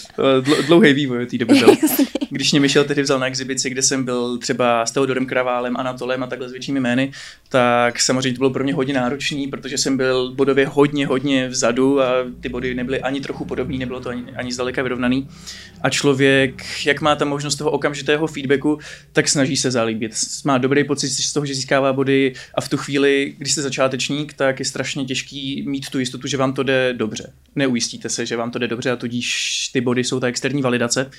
Dlouhý 0.66 0.92
vývoj 0.92 1.26
té 1.26 1.38
doby 1.38 1.54
byl. 1.54 1.76
Když 2.30 2.52
mě 2.52 2.60
Michel 2.60 2.84
tehdy 2.84 3.02
vzal 3.02 3.18
na 3.18 3.26
exibici, 3.26 3.70
kde 3.70 3.82
jsem 3.82 4.04
byl 4.04 4.38
třeba 4.38 4.86
s 4.86 4.90
Teodorem 4.90 5.26
Kraválem, 5.26 5.76
Anatolem 5.76 6.22
a 6.22 6.26
takhle 6.26 6.48
s 6.48 6.52
většími 6.52 6.80
jmény, 6.80 7.12
tak 7.48 8.00
samozřejmě 8.00 8.32
to 8.32 8.38
bylo 8.38 8.50
pro 8.50 8.64
mě 8.64 8.74
hodně 8.74 8.94
náročný, 8.94 9.48
protože 9.48 9.78
jsem 9.78 9.96
byl 9.96 10.32
bodově 10.34 10.66
hodně, 10.66 11.06
hodně 11.06 11.48
vzadu 11.48 12.00
a 12.00 12.12
ty 12.40 12.48
body 12.48 12.74
nebyly 12.74 13.00
ani 13.00 13.20
trochu 13.20 13.44
podobný, 13.44 13.78
nebylo 13.78 14.00
to 14.00 14.08
ani, 14.08 14.24
ani 14.36 14.52
zdaleka 14.52 14.82
vyrovnaný. 14.82 15.28
A 15.82 15.90
člověk, 15.90 16.64
jak 16.86 17.00
má 17.00 17.16
ta 17.16 17.24
možnost 17.24 17.56
toho 17.56 17.70
okamžitého 17.70 18.26
feedbacku, 18.26 18.78
tak 19.12 19.28
snaží 19.28 19.56
se 19.56 19.70
zalíbit. 19.70 20.12
Má 20.44 20.58
dobrý 20.58 20.84
pocit 20.84 21.08
z 21.08 21.32
toho, 21.32 21.46
že 21.46 21.54
získává 21.54 21.92
body 21.92 22.32
a 22.54 22.60
v 22.60 22.68
tu 22.68 22.76
chvíli, 22.76 23.34
když 23.38 23.52
jste 23.52 23.62
začátečník, 23.62 24.32
tak 24.32 24.58
je 24.58 24.64
strašně 24.64 25.04
těžký 25.04 25.64
mít 25.68 25.90
tu 25.90 25.98
jistotu, 25.98 26.28
že 26.28 26.36
vám 26.36 26.52
to 26.52 26.62
jde 26.62 26.92
dobře. 26.92 27.32
Neujistíte 27.56 28.08
se, 28.08 28.26
že 28.26 28.36
vám 28.36 28.50
to 28.50 28.58
jde 28.58 28.68
dobře 28.68 28.90
a 28.90 28.96
tudíž 28.96 29.68
ty 29.72 29.80
body 29.80 30.04
jsou 30.10 30.20
ta 30.20 30.26
externí 30.26 30.62
validace. 30.62 31.10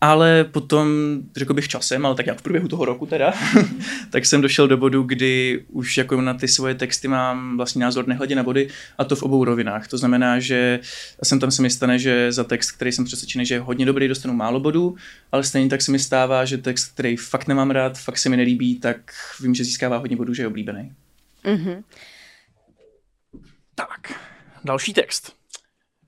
Ale 0.00 0.44
potom, 0.44 0.88
řekl 1.36 1.54
bych 1.54 1.68
časem, 1.68 2.06
ale 2.06 2.14
tak 2.14 2.26
já 2.26 2.34
v 2.34 2.42
průběhu 2.42 2.68
toho 2.68 2.84
roku 2.84 3.06
teda, 3.06 3.32
tak 4.10 4.26
jsem 4.26 4.40
došel 4.40 4.68
do 4.68 4.76
bodu, 4.76 5.02
kdy 5.02 5.64
už 5.68 5.98
jako 5.98 6.20
na 6.20 6.34
ty 6.34 6.48
svoje 6.48 6.74
texty 6.74 7.08
mám 7.08 7.56
vlastní 7.56 7.80
názor 7.80 8.06
nehledě 8.06 8.34
na 8.34 8.42
body 8.42 8.68
a 8.98 9.04
to 9.04 9.16
v 9.16 9.22
obou 9.22 9.44
rovinách. 9.44 9.88
To 9.88 9.98
znamená, 9.98 10.40
že 10.40 10.80
jsem 11.22 11.40
tam 11.40 11.50
se 11.50 11.62
mi 11.62 11.70
stane, 11.70 11.98
že 11.98 12.32
za 12.32 12.44
text, 12.44 12.70
který 12.70 12.92
jsem 12.92 13.04
přesvědčený, 13.04 13.46
že 13.46 13.54
je 13.54 13.60
hodně 13.60 13.86
dobrý, 13.86 14.08
dostanu 14.08 14.34
málo 14.34 14.60
bodů, 14.60 14.96
ale 15.32 15.44
stejně 15.44 15.68
tak 15.68 15.82
se 15.82 15.92
mi 15.92 15.98
stává, 15.98 16.44
že 16.44 16.58
text, 16.58 16.92
který 16.92 17.16
fakt 17.16 17.48
nemám 17.48 17.70
rád, 17.70 17.98
fakt 17.98 18.18
se 18.18 18.28
mi 18.28 18.36
nelíbí, 18.36 18.80
tak 18.80 19.12
vím, 19.40 19.54
že 19.54 19.64
získává 19.64 19.96
hodně 19.96 20.16
bodů, 20.16 20.34
že 20.34 20.42
je 20.42 20.46
oblíbený. 20.46 20.92
Mm-hmm. 21.44 21.82
Tak, 23.74 24.20
další 24.64 24.92
text. 24.92 25.32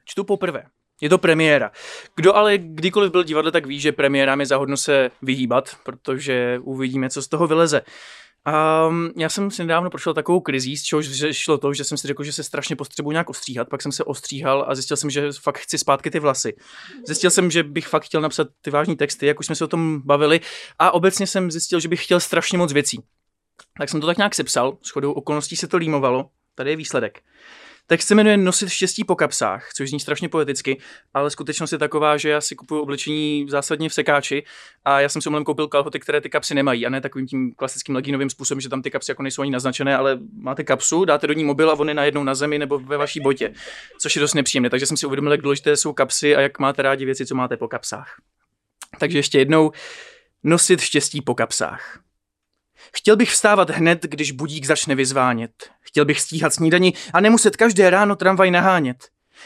Čtu 0.04 0.24
poprvé. 0.24 0.62
Je 1.00 1.08
to 1.08 1.18
premiéra. 1.18 1.70
Kdo 2.16 2.34
ale 2.36 2.58
kdykoliv 2.58 3.12
byl 3.12 3.22
divadle, 3.24 3.52
tak 3.52 3.66
ví, 3.66 3.80
že 3.80 3.92
premiérám 3.92 4.40
je 4.40 4.46
zahodno 4.46 4.76
se 4.76 5.10
vyhýbat, 5.22 5.76
protože 5.84 6.58
uvidíme, 6.62 7.10
co 7.10 7.22
z 7.22 7.28
toho 7.28 7.46
vyleze. 7.46 7.82
Um, 8.88 9.10
já 9.16 9.28
jsem 9.28 9.50
si 9.50 9.62
nedávno 9.62 9.90
prošel 9.90 10.14
takovou 10.14 10.40
krizí, 10.40 10.76
z 10.76 10.82
čehož 10.82 11.06
šlo 11.30 11.58
to, 11.58 11.74
že 11.74 11.84
jsem 11.84 11.98
si 11.98 12.06
řekl, 12.06 12.24
že 12.24 12.32
se 12.32 12.42
strašně 12.42 12.76
potřebuji 12.76 13.10
nějak 13.10 13.30
ostříhat, 13.30 13.68
pak 13.68 13.82
jsem 13.82 13.92
se 13.92 14.04
ostříhal 14.04 14.64
a 14.68 14.74
zjistil 14.74 14.96
jsem, 14.96 15.10
že 15.10 15.32
fakt 15.40 15.58
chci 15.58 15.78
zpátky 15.78 16.10
ty 16.10 16.18
vlasy. 16.18 16.56
Zjistil 17.06 17.30
jsem, 17.30 17.50
že 17.50 17.62
bych 17.62 17.86
fakt 17.86 18.04
chtěl 18.04 18.20
napsat 18.20 18.48
ty 18.62 18.70
vážní 18.70 18.96
texty, 18.96 19.26
jak 19.26 19.40
už 19.40 19.46
jsme 19.46 19.54
se 19.54 19.64
o 19.64 19.68
tom 19.68 20.02
bavili, 20.04 20.40
a 20.78 20.90
obecně 20.90 21.26
jsem 21.26 21.50
zjistil, 21.50 21.80
že 21.80 21.88
bych 21.88 22.04
chtěl 22.04 22.20
strašně 22.20 22.58
moc 22.58 22.72
věcí. 22.72 23.02
Tak 23.78 23.88
jsem 23.88 24.00
to 24.00 24.06
tak 24.06 24.16
nějak 24.16 24.34
sepsal, 24.34 24.78
shodou 24.84 25.12
okolností 25.12 25.56
se 25.56 25.68
to 25.68 25.76
límovalo, 25.76 26.30
tady 26.54 26.70
je 26.70 26.76
výsledek. 26.76 27.22
Text 27.90 28.06
se 28.06 28.14
jmenuje 28.14 28.36
Nosit 28.36 28.68
štěstí 28.68 29.04
po 29.04 29.16
kapsách, 29.16 29.68
což 29.76 29.88
zní 29.88 30.00
strašně 30.00 30.28
poeticky, 30.28 30.80
ale 31.14 31.30
skutečnost 31.30 31.72
je 31.72 31.78
taková, 31.78 32.16
že 32.16 32.28
já 32.28 32.40
si 32.40 32.56
kupuju 32.56 32.82
oblečení 32.82 33.46
zásadně 33.48 33.88
v 33.88 33.94
sekáči 33.94 34.44
a 34.84 35.00
já 35.00 35.08
jsem 35.08 35.22
si 35.22 35.28
omlem 35.28 35.44
koupil 35.44 35.68
kalhoty, 35.68 36.00
které 36.00 36.20
ty 36.20 36.30
kapsy 36.30 36.54
nemají 36.54 36.86
a 36.86 36.90
ne 36.90 37.00
takovým 37.00 37.26
tím 37.26 37.54
klasickým 37.54 37.94
leginovým 37.94 38.30
způsobem, 38.30 38.60
že 38.60 38.68
tam 38.68 38.82
ty 38.82 38.90
kapsy 38.90 39.10
jako 39.10 39.22
nejsou 39.22 39.42
ani 39.42 39.50
naznačené, 39.50 39.96
ale 39.96 40.18
máte 40.32 40.64
kapsu, 40.64 41.04
dáte 41.04 41.26
do 41.26 41.32
ní 41.32 41.44
mobil 41.44 41.70
a 41.70 41.78
on 41.78 41.88
je 41.88 41.94
najednou 41.94 42.24
na 42.24 42.34
zemi 42.34 42.58
nebo 42.58 42.78
ve 42.78 42.96
vaší 42.96 43.20
botě, 43.20 43.52
což 44.00 44.16
je 44.16 44.20
dost 44.20 44.34
nepříjemné. 44.34 44.70
Takže 44.70 44.86
jsem 44.86 44.96
si 44.96 45.06
uvědomil, 45.06 45.32
jak 45.32 45.42
důležité 45.42 45.76
jsou 45.76 45.92
kapsy 45.92 46.36
a 46.36 46.40
jak 46.40 46.58
máte 46.58 46.82
rádi 46.82 47.04
věci, 47.04 47.26
co 47.26 47.34
máte 47.34 47.56
po 47.56 47.68
kapsách. 47.68 48.14
Takže 48.98 49.18
ještě 49.18 49.38
jednou, 49.38 49.72
nosit 50.44 50.80
štěstí 50.80 51.22
po 51.22 51.34
kapsách. 51.34 52.00
Chtěl 52.96 53.16
bych 53.16 53.30
vstávat 53.30 53.70
hned, 53.70 54.02
když 54.02 54.32
budík 54.32 54.66
začne 54.66 54.94
vyzvánět. 54.94 55.50
Chtěl 55.80 56.04
bych 56.04 56.20
stíhat 56.20 56.54
snídani 56.54 56.92
a 57.12 57.20
nemuset 57.20 57.56
každé 57.56 57.90
ráno 57.90 58.16
tramvaj 58.16 58.50
nahánět. 58.50 58.96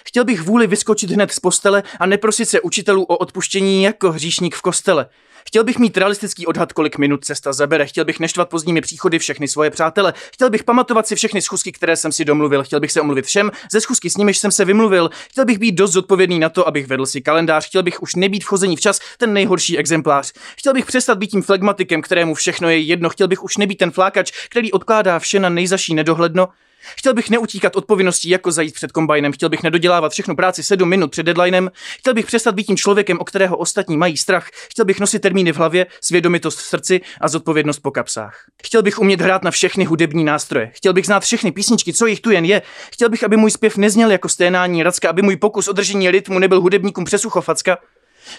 Chtěl 0.06 0.24
bych 0.24 0.42
vůli 0.42 0.66
vyskočit 0.66 1.10
hned 1.10 1.32
z 1.32 1.40
postele 1.40 1.82
a 2.00 2.06
neprosit 2.06 2.48
se 2.48 2.60
učitelů 2.60 3.04
o 3.04 3.16
odpuštění 3.16 3.82
jako 3.82 4.12
hříšník 4.12 4.54
v 4.54 4.62
kostele. 4.62 5.06
Chtěl 5.48 5.64
bych 5.64 5.78
mít 5.78 5.96
realistický 5.96 6.46
odhad, 6.46 6.72
kolik 6.72 6.98
minut 6.98 7.24
cesta 7.24 7.52
zabere. 7.52 7.86
Chtěl 7.86 8.04
bych 8.04 8.20
neštvat 8.20 8.48
pozdními 8.48 8.80
příchody 8.80 9.18
všechny 9.18 9.48
svoje 9.48 9.70
přátele. 9.70 10.14
Chtěl 10.32 10.50
bych 10.50 10.64
pamatovat 10.64 11.06
si 11.06 11.16
všechny 11.16 11.42
schůzky, 11.42 11.72
které 11.72 11.96
jsem 11.96 12.12
si 12.12 12.24
domluvil. 12.24 12.64
Chtěl 12.64 12.80
bych 12.80 12.92
se 12.92 13.00
omluvit 13.00 13.26
všem 13.26 13.50
ze 13.72 13.80
schůzky, 13.80 14.10
s 14.10 14.16
nimiž 14.16 14.38
jsem 14.38 14.52
se 14.52 14.64
vymluvil. 14.64 15.10
Chtěl 15.30 15.44
bych 15.44 15.58
být 15.58 15.72
dost 15.72 15.92
zodpovědný 15.92 16.38
na 16.38 16.48
to, 16.48 16.68
abych 16.68 16.86
vedl 16.86 17.06
si 17.06 17.20
kalendář. 17.20 17.66
Chtěl 17.66 17.82
bych 17.82 18.02
už 18.02 18.14
nebýt 18.14 18.44
vchození 18.44 18.76
včas 18.76 19.00
ten 19.18 19.32
nejhorší 19.32 19.78
exemplář. 19.78 20.32
Chtěl 20.56 20.72
bych 20.72 20.86
přestat 20.86 21.18
být 21.18 21.30
tím 21.30 21.42
flegmatikem, 21.42 22.02
kterému 22.02 22.34
všechno 22.34 22.68
je 22.68 22.78
jedno. 22.78 23.08
Chtěl 23.08 23.28
bych 23.28 23.42
už 23.42 23.56
nebýt 23.56 23.78
ten 23.78 23.90
flákač, 23.90 24.32
který 24.50 24.72
odkládá 24.72 25.18
vše 25.18 25.40
na 25.40 25.48
nejzaší 25.48 25.94
nedohledno. 25.94 26.48
Chtěl 26.96 27.14
bych 27.14 27.30
neutíkat 27.30 27.76
od 27.76 27.84
povinností 27.84 28.28
jako 28.28 28.52
zajít 28.52 28.74
před 28.74 28.92
kombajnem, 28.92 29.32
chtěl 29.32 29.48
bych 29.48 29.62
nedodělávat 29.62 30.12
všechnu 30.12 30.36
práci 30.36 30.62
7 30.62 30.88
minut 30.88 31.10
před 31.10 31.22
deadlinem, 31.22 31.70
chtěl 31.98 32.14
bych 32.14 32.26
přestat 32.26 32.54
být 32.54 32.64
tím 32.64 32.76
člověkem, 32.76 33.18
o 33.20 33.24
kterého 33.24 33.56
ostatní 33.56 33.96
mají 33.96 34.16
strach, 34.16 34.48
chtěl 34.70 34.84
bych 34.84 35.00
nosit 35.00 35.18
termíny 35.18 35.52
v 35.52 35.56
hlavě, 35.56 35.86
svědomitost 36.00 36.58
v 36.58 36.62
srdci 36.62 37.00
a 37.20 37.28
zodpovědnost 37.28 37.78
po 37.78 37.90
kapsách. 37.90 38.44
Chtěl 38.64 38.82
bych 38.82 38.98
umět 38.98 39.20
hrát 39.20 39.44
na 39.44 39.50
všechny 39.50 39.84
hudební 39.84 40.24
nástroje, 40.24 40.70
chtěl 40.74 40.92
bych 40.92 41.06
znát 41.06 41.20
všechny 41.20 41.52
písničky, 41.52 41.92
co 41.92 42.06
jich 42.06 42.20
tu 42.20 42.30
jen 42.30 42.44
je, 42.44 42.62
chtěl 42.92 43.08
bych, 43.08 43.24
aby 43.24 43.36
můj 43.36 43.50
zpěv 43.50 43.76
nezněl 43.76 44.10
jako 44.10 44.28
sténání 44.28 44.82
racka, 44.82 45.10
aby 45.10 45.22
můj 45.22 45.36
pokus 45.36 45.68
o 45.68 45.72
držení 45.72 46.10
rytmu 46.10 46.38
nebyl 46.38 46.60
hudebníkům 46.60 47.04
přesuchofacka. 47.04 47.78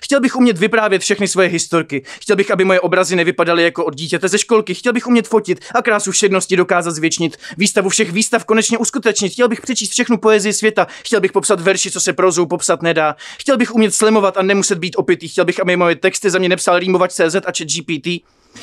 Chtěl 0.03 0.19
bych 0.19 0.35
umět 0.35 0.57
vyprávět 0.57 1.01
všechny 1.01 1.27
svoje 1.27 1.49
historky. 1.49 2.03
Chtěl 2.21 2.35
bych, 2.35 2.51
aby 2.51 2.65
moje 2.65 2.79
obrazy 2.79 3.15
nevypadaly 3.15 3.63
jako 3.63 3.85
od 3.85 3.95
dítěte 3.95 4.27
ze 4.27 4.37
školky. 4.37 4.73
Chtěl 4.73 4.93
bych 4.93 5.07
umět 5.07 5.27
fotit 5.27 5.59
a 5.75 5.81
krásu 5.81 6.11
všednosti 6.11 6.55
dokázat 6.55 6.91
zvětšnit. 6.91 7.37
Výstavu 7.57 7.89
všech 7.89 8.11
výstav 8.11 8.45
konečně 8.45 8.77
uskutečnit. 8.77 9.29
Chtěl 9.29 9.47
bych 9.47 9.61
přečíst 9.61 9.91
všechnu 9.91 10.17
poezii 10.17 10.53
světa. 10.53 10.87
Chtěl 11.05 11.21
bych 11.21 11.31
popsat 11.31 11.59
verši, 11.59 11.91
co 11.91 11.99
se 11.99 12.13
prozou 12.13 12.45
popsat 12.45 12.81
nedá. 12.81 13.15
Chtěl 13.39 13.57
bych 13.57 13.75
umět 13.75 13.93
slemovat 13.93 14.37
a 14.37 14.41
nemuset 14.41 14.77
být 14.77 14.95
opitý. 14.95 15.27
Chtěl 15.27 15.45
bych, 15.45 15.59
aby 15.59 15.75
moje 15.75 15.95
texty 15.95 16.29
za 16.29 16.39
mě 16.39 16.49
nepsal 16.49 16.79
rýmovač 16.79 17.11
CZ 17.11 17.35
a 17.35 17.51
chat 17.57 17.67
GPT. 17.67 18.07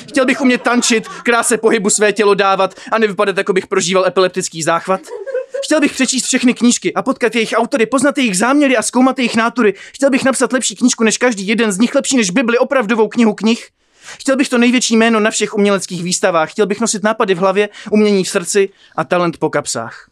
Chtěl 0.08 0.26
bych 0.26 0.40
umět 0.40 0.62
tančit, 0.62 1.08
kráse 1.08 1.58
pohybu 1.58 1.90
své 1.90 2.12
tělo 2.12 2.34
dávat 2.34 2.74
a 2.92 2.98
nevypadat, 2.98 3.36
jako 3.36 3.52
bych 3.52 3.66
prožíval 3.66 4.06
epileptický 4.06 4.62
záchvat. 4.62 5.00
Chtěl 5.64 5.80
bych 5.80 5.92
přečíst 5.92 6.24
všechny 6.24 6.54
knížky 6.54 6.94
a 6.94 7.02
potkat 7.02 7.34
jejich 7.34 7.52
autory, 7.56 7.86
poznat 7.86 8.18
jejich 8.18 8.38
záměry 8.38 8.76
a 8.76 8.82
zkoumat 8.82 9.18
jejich 9.18 9.36
nátury. 9.36 9.74
Chtěl 9.94 10.10
bych 10.10 10.24
napsat 10.24 10.52
lepší 10.52 10.76
knížku 10.76 11.04
než 11.04 11.18
každý 11.18 11.46
jeden 11.46 11.72
z 11.72 11.78
nich, 11.78 11.94
lepší 11.94 12.16
než 12.16 12.30
Bibli, 12.30 12.58
opravdovou 12.58 13.08
knihu 13.08 13.34
knih. 13.34 13.68
Chtěl 14.20 14.36
bych 14.36 14.48
to 14.48 14.58
největší 14.58 14.96
jméno 14.96 15.20
na 15.20 15.30
všech 15.30 15.54
uměleckých 15.54 16.02
výstavách. 16.02 16.50
Chtěl 16.50 16.66
bych 16.66 16.80
nosit 16.80 17.02
nápady 17.02 17.34
v 17.34 17.38
hlavě, 17.38 17.68
umění 17.90 18.24
v 18.24 18.28
srdci 18.28 18.68
a 18.96 19.04
talent 19.04 19.36
po 19.36 19.50
kapsách. 19.50 20.08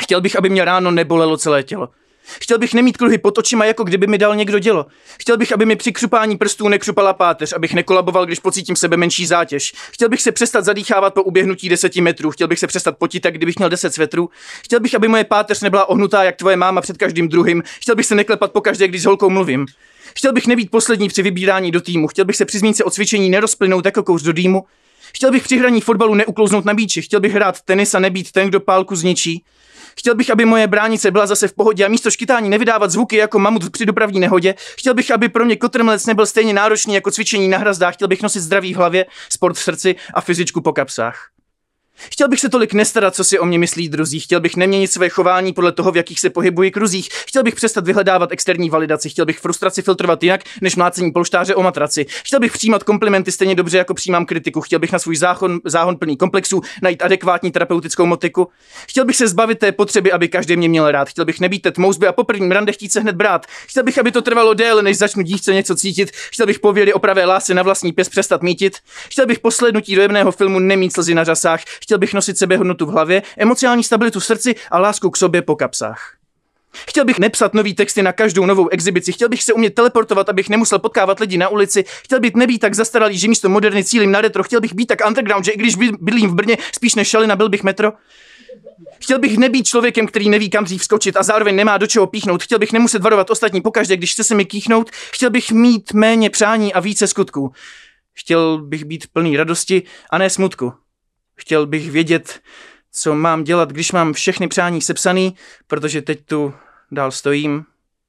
Chtěl 0.00 0.20
bych, 0.20 0.36
aby 0.36 0.48
mě 0.48 0.64
ráno 0.64 0.90
nebolelo 0.90 1.36
celé 1.36 1.62
tělo. 1.62 1.88
Chtěl 2.24 2.58
bych 2.58 2.74
nemít 2.74 2.96
kruhy 2.96 3.18
pod 3.18 3.38
očima, 3.38 3.64
jako 3.64 3.84
kdyby 3.84 4.06
mi 4.06 4.18
dal 4.18 4.36
někdo 4.36 4.58
dělo. 4.58 4.86
Chtěl 5.18 5.36
bych, 5.36 5.52
aby 5.52 5.66
mi 5.66 5.76
při 5.76 5.92
křupání 5.92 6.36
prstů 6.36 6.68
nekřupala 6.68 7.12
páteř, 7.12 7.52
abych 7.52 7.74
nekolaboval, 7.74 8.26
když 8.26 8.38
pocítím 8.40 8.76
sebe 8.76 8.96
menší 8.96 9.26
zátěž. 9.26 9.72
Chtěl 9.92 10.08
bych 10.08 10.22
se 10.22 10.32
přestat 10.32 10.64
zadýchávat 10.64 11.14
po 11.14 11.22
uběhnutí 11.22 11.68
deseti 11.68 12.00
metrů. 12.00 12.30
Chtěl 12.30 12.48
bych 12.48 12.58
se 12.58 12.66
přestat 12.66 12.98
potit, 12.98 13.20
tak 13.20 13.34
kdybych 13.34 13.58
měl 13.58 13.68
deset 13.68 13.94
svetrů. 13.94 14.30
Chtěl 14.62 14.80
bych, 14.80 14.94
aby 14.94 15.08
moje 15.08 15.24
páteř 15.24 15.60
nebyla 15.60 15.88
ohnutá, 15.88 16.24
jak 16.24 16.36
tvoje 16.36 16.56
máma 16.56 16.80
před 16.80 16.96
každým 16.96 17.28
druhým. 17.28 17.62
Chtěl 17.80 17.94
bych 17.94 18.06
se 18.06 18.14
neklepat 18.14 18.52
po 18.52 18.60
každé, 18.60 18.88
když 18.88 19.02
s 19.02 19.04
holkou 19.04 19.30
mluvím. 19.30 19.66
Chtěl 20.16 20.32
bych 20.32 20.46
nebýt 20.46 20.70
poslední 20.70 21.08
při 21.08 21.22
vybírání 21.22 21.70
do 21.70 21.80
týmu. 21.80 22.08
Chtěl 22.08 22.24
bych 22.24 22.36
se 22.36 22.44
při 22.44 22.58
zmínce 22.58 22.84
o 22.84 22.90
cvičení 22.90 23.30
nerozplynout 23.30 23.84
jako 23.84 24.02
kouř 24.02 24.22
do 24.22 24.32
dýmu. 24.32 24.64
Chtěl 25.16 25.30
bych 25.30 25.42
při 25.42 25.58
hraní 25.58 25.80
fotbalu 25.80 26.14
neuklouznout 26.14 26.64
na 26.64 26.74
bíči. 26.74 27.02
Chtěl 27.02 27.20
bych 27.20 27.32
hrát 27.32 27.60
tenis 27.60 27.94
a 27.94 27.98
nebýt 27.98 28.32
ten, 28.32 28.48
kdo 28.48 28.60
pálku 28.60 28.96
zničí. 28.96 29.44
Chtěl 29.98 30.14
bych, 30.14 30.30
aby 30.30 30.44
moje 30.44 30.66
bránice 30.66 31.10
byla 31.10 31.26
zase 31.26 31.48
v 31.48 31.52
pohodě 31.52 31.84
a 31.84 31.88
místo 31.88 32.10
škytání 32.10 32.50
nevydávat 32.50 32.90
zvuky 32.90 33.16
jako 33.16 33.38
mamut 33.38 33.70
při 33.70 33.86
dopravní 33.86 34.20
nehodě. 34.20 34.54
Chtěl 34.58 34.94
bych, 34.94 35.10
aby 35.10 35.28
pro 35.28 35.44
mě 35.44 35.56
kotrmelec 35.56 36.06
nebyl 36.06 36.26
stejně 36.26 36.52
náročný 36.52 36.94
jako 36.94 37.10
cvičení 37.10 37.48
na 37.48 37.58
hrazdách. 37.58 37.94
Chtěl 37.94 38.08
bych 38.08 38.22
nosit 38.22 38.40
zdraví 38.40 38.74
v 38.74 38.76
hlavě, 38.76 39.06
sport 39.28 39.54
v 39.54 39.62
srdci 39.62 39.96
a 40.14 40.20
fyzičku 40.20 40.60
po 40.60 40.72
kapsách. 40.72 41.28
Chtěl 41.96 42.28
bych 42.28 42.40
se 42.40 42.48
tolik 42.48 42.72
nestarat, 42.72 43.14
co 43.14 43.24
si 43.24 43.38
o 43.38 43.44
mě 43.44 43.58
myslí 43.58 43.88
druzí. 43.88 44.20
Chtěl 44.20 44.40
bych 44.40 44.56
neměnit 44.56 44.92
své 44.92 45.08
chování 45.08 45.52
podle 45.52 45.72
toho, 45.72 45.92
v 45.92 45.96
jakých 45.96 46.20
se 46.20 46.30
pohybuji 46.30 46.70
kruzích. 46.70 47.08
Chtěl 47.26 47.42
bych 47.42 47.54
přestat 47.54 47.86
vyhledávat 47.86 48.32
externí 48.32 48.70
validaci. 48.70 49.10
Chtěl 49.10 49.26
bych 49.26 49.38
frustraci 49.38 49.82
filtrovat 49.82 50.22
jinak, 50.22 50.40
než 50.60 50.76
mlácení 50.76 51.12
polštáře 51.12 51.54
o 51.54 51.62
matraci. 51.62 52.06
Chtěl 52.24 52.40
bych 52.40 52.52
přijímat 52.52 52.82
komplimenty 52.82 53.32
stejně 53.32 53.54
dobře, 53.54 53.78
jako 53.78 53.94
přijímám 53.94 54.26
kritiku. 54.26 54.60
Chtěl 54.60 54.78
bych 54.78 54.92
na 54.92 54.98
svůj 54.98 55.16
záhon, 55.16 55.60
záhon 55.64 55.96
plný 55.96 56.16
komplexů 56.16 56.60
najít 56.82 57.02
adekvátní 57.02 57.52
terapeutickou 57.52 58.06
motiku. 58.06 58.48
Chtěl 58.88 59.04
bych 59.04 59.16
se 59.16 59.28
zbavit 59.28 59.58
té 59.58 59.72
potřeby, 59.72 60.12
aby 60.12 60.28
každý 60.28 60.56
mě 60.56 60.68
měl 60.68 60.90
rád. 60.90 61.08
Chtěl 61.08 61.24
bych 61.24 61.40
nebýt 61.40 61.62
tet 61.62 61.78
mouzby 61.78 62.06
a 62.06 62.12
po 62.12 62.24
prvním 62.24 62.50
rande 62.50 62.72
chtít 62.72 62.92
se 62.92 63.00
hned 63.00 63.16
brát. 63.16 63.46
Chtěl 63.66 63.82
bych, 63.82 63.98
aby 63.98 64.12
to 64.12 64.22
trvalo 64.22 64.54
déle, 64.54 64.82
než 64.82 64.98
začnu 64.98 65.22
dívce 65.22 65.54
něco 65.54 65.76
cítit. 65.76 66.10
Chtěl 66.10 66.46
bych 66.46 66.58
pověli 66.58 66.92
o 66.92 66.98
pravé 66.98 67.24
lásce 67.24 67.54
na 67.54 67.62
vlastní 67.62 67.92
pěst 67.92 68.10
přestat 68.10 68.42
mítit. 68.42 68.76
Chtěl 69.10 69.26
bych 69.26 69.38
poslednutí 69.38 69.94
dojemného 69.94 70.32
filmu 70.32 70.58
nemít 70.58 70.92
slzy 70.92 71.14
na 71.14 71.24
řasách. 71.24 71.60
Chtěl 71.84 71.98
bych 71.98 72.14
nosit 72.14 72.38
sebe 72.38 72.56
hodnotu 72.56 72.86
v 72.86 72.88
hlavě, 72.88 73.22
emocionální 73.36 73.84
stabilitu 73.84 74.20
v 74.20 74.24
srdci 74.24 74.54
a 74.70 74.78
lásku 74.78 75.10
k 75.10 75.16
sobě 75.16 75.42
po 75.42 75.56
kapsách. 75.56 76.16
Chtěl 76.88 77.04
bych 77.04 77.18
nepsat 77.18 77.54
nový 77.54 77.74
texty 77.74 78.02
na 78.02 78.12
každou 78.12 78.46
novou 78.46 78.68
exibici, 78.68 79.12
chtěl 79.12 79.28
bych 79.28 79.42
se 79.42 79.52
umět 79.52 79.74
teleportovat, 79.74 80.28
abych 80.28 80.48
nemusel 80.48 80.78
potkávat 80.78 81.20
lidi 81.20 81.38
na 81.38 81.48
ulici, 81.48 81.84
chtěl 82.04 82.20
bych 82.20 82.34
nebýt 82.34 82.58
tak 82.58 82.74
zastaralý, 82.74 83.18
že 83.18 83.28
místo 83.28 83.48
moderny 83.48 83.84
cílím 83.84 84.12
na 84.12 84.20
retro, 84.20 84.42
chtěl 84.42 84.60
bych 84.60 84.74
být 84.74 84.86
tak 84.86 84.98
underground, 85.06 85.44
že 85.44 85.50
i 85.50 85.56
když 85.56 85.76
bydlím 86.00 86.30
v 86.30 86.34
Brně, 86.34 86.58
spíš 86.74 86.94
než 86.94 87.08
Šalina, 87.08 87.36
byl 87.36 87.48
bych 87.48 87.62
metro. 87.62 87.92
Chtěl 89.00 89.18
bych 89.18 89.38
nebýt 89.38 89.66
člověkem, 89.66 90.06
který 90.06 90.28
neví 90.28 90.50
kam 90.50 90.64
dřív 90.64 90.84
skočit 90.84 91.16
a 91.16 91.22
zároveň 91.22 91.56
nemá 91.56 91.78
do 91.78 91.86
čeho 91.86 92.06
píchnout. 92.06 92.42
Chtěl 92.42 92.58
bych 92.58 92.72
nemuset 92.72 93.02
varovat 93.02 93.30
ostatní 93.30 93.60
pokaždé, 93.60 93.96
když 93.96 94.12
chce 94.12 94.24
se 94.24 94.34
mi 94.34 94.44
kýchnout. 94.44 94.90
Chtěl 94.90 95.30
bych 95.30 95.52
mít 95.52 95.92
méně 95.92 96.30
přání 96.30 96.74
a 96.74 96.80
více 96.80 97.06
skutků. 97.06 97.52
Chtěl 98.14 98.58
bych 98.58 98.84
být 98.84 99.06
plný 99.12 99.36
radosti 99.36 99.82
a 100.10 100.18
ne 100.18 100.30
smutku. 100.30 100.72
Chtěl 101.36 101.66
bych 101.66 101.90
vědět, 101.90 102.40
co 102.92 103.14
mám 103.14 103.44
dělat, 103.44 103.72
když 103.72 103.92
mám 103.92 104.12
všechny 104.12 104.48
přání 104.48 104.80
sepsaný, 104.80 105.36
protože 105.66 106.02
teď 106.02 106.24
tu 106.24 106.54
dál 106.90 107.10
stojím 107.10 107.64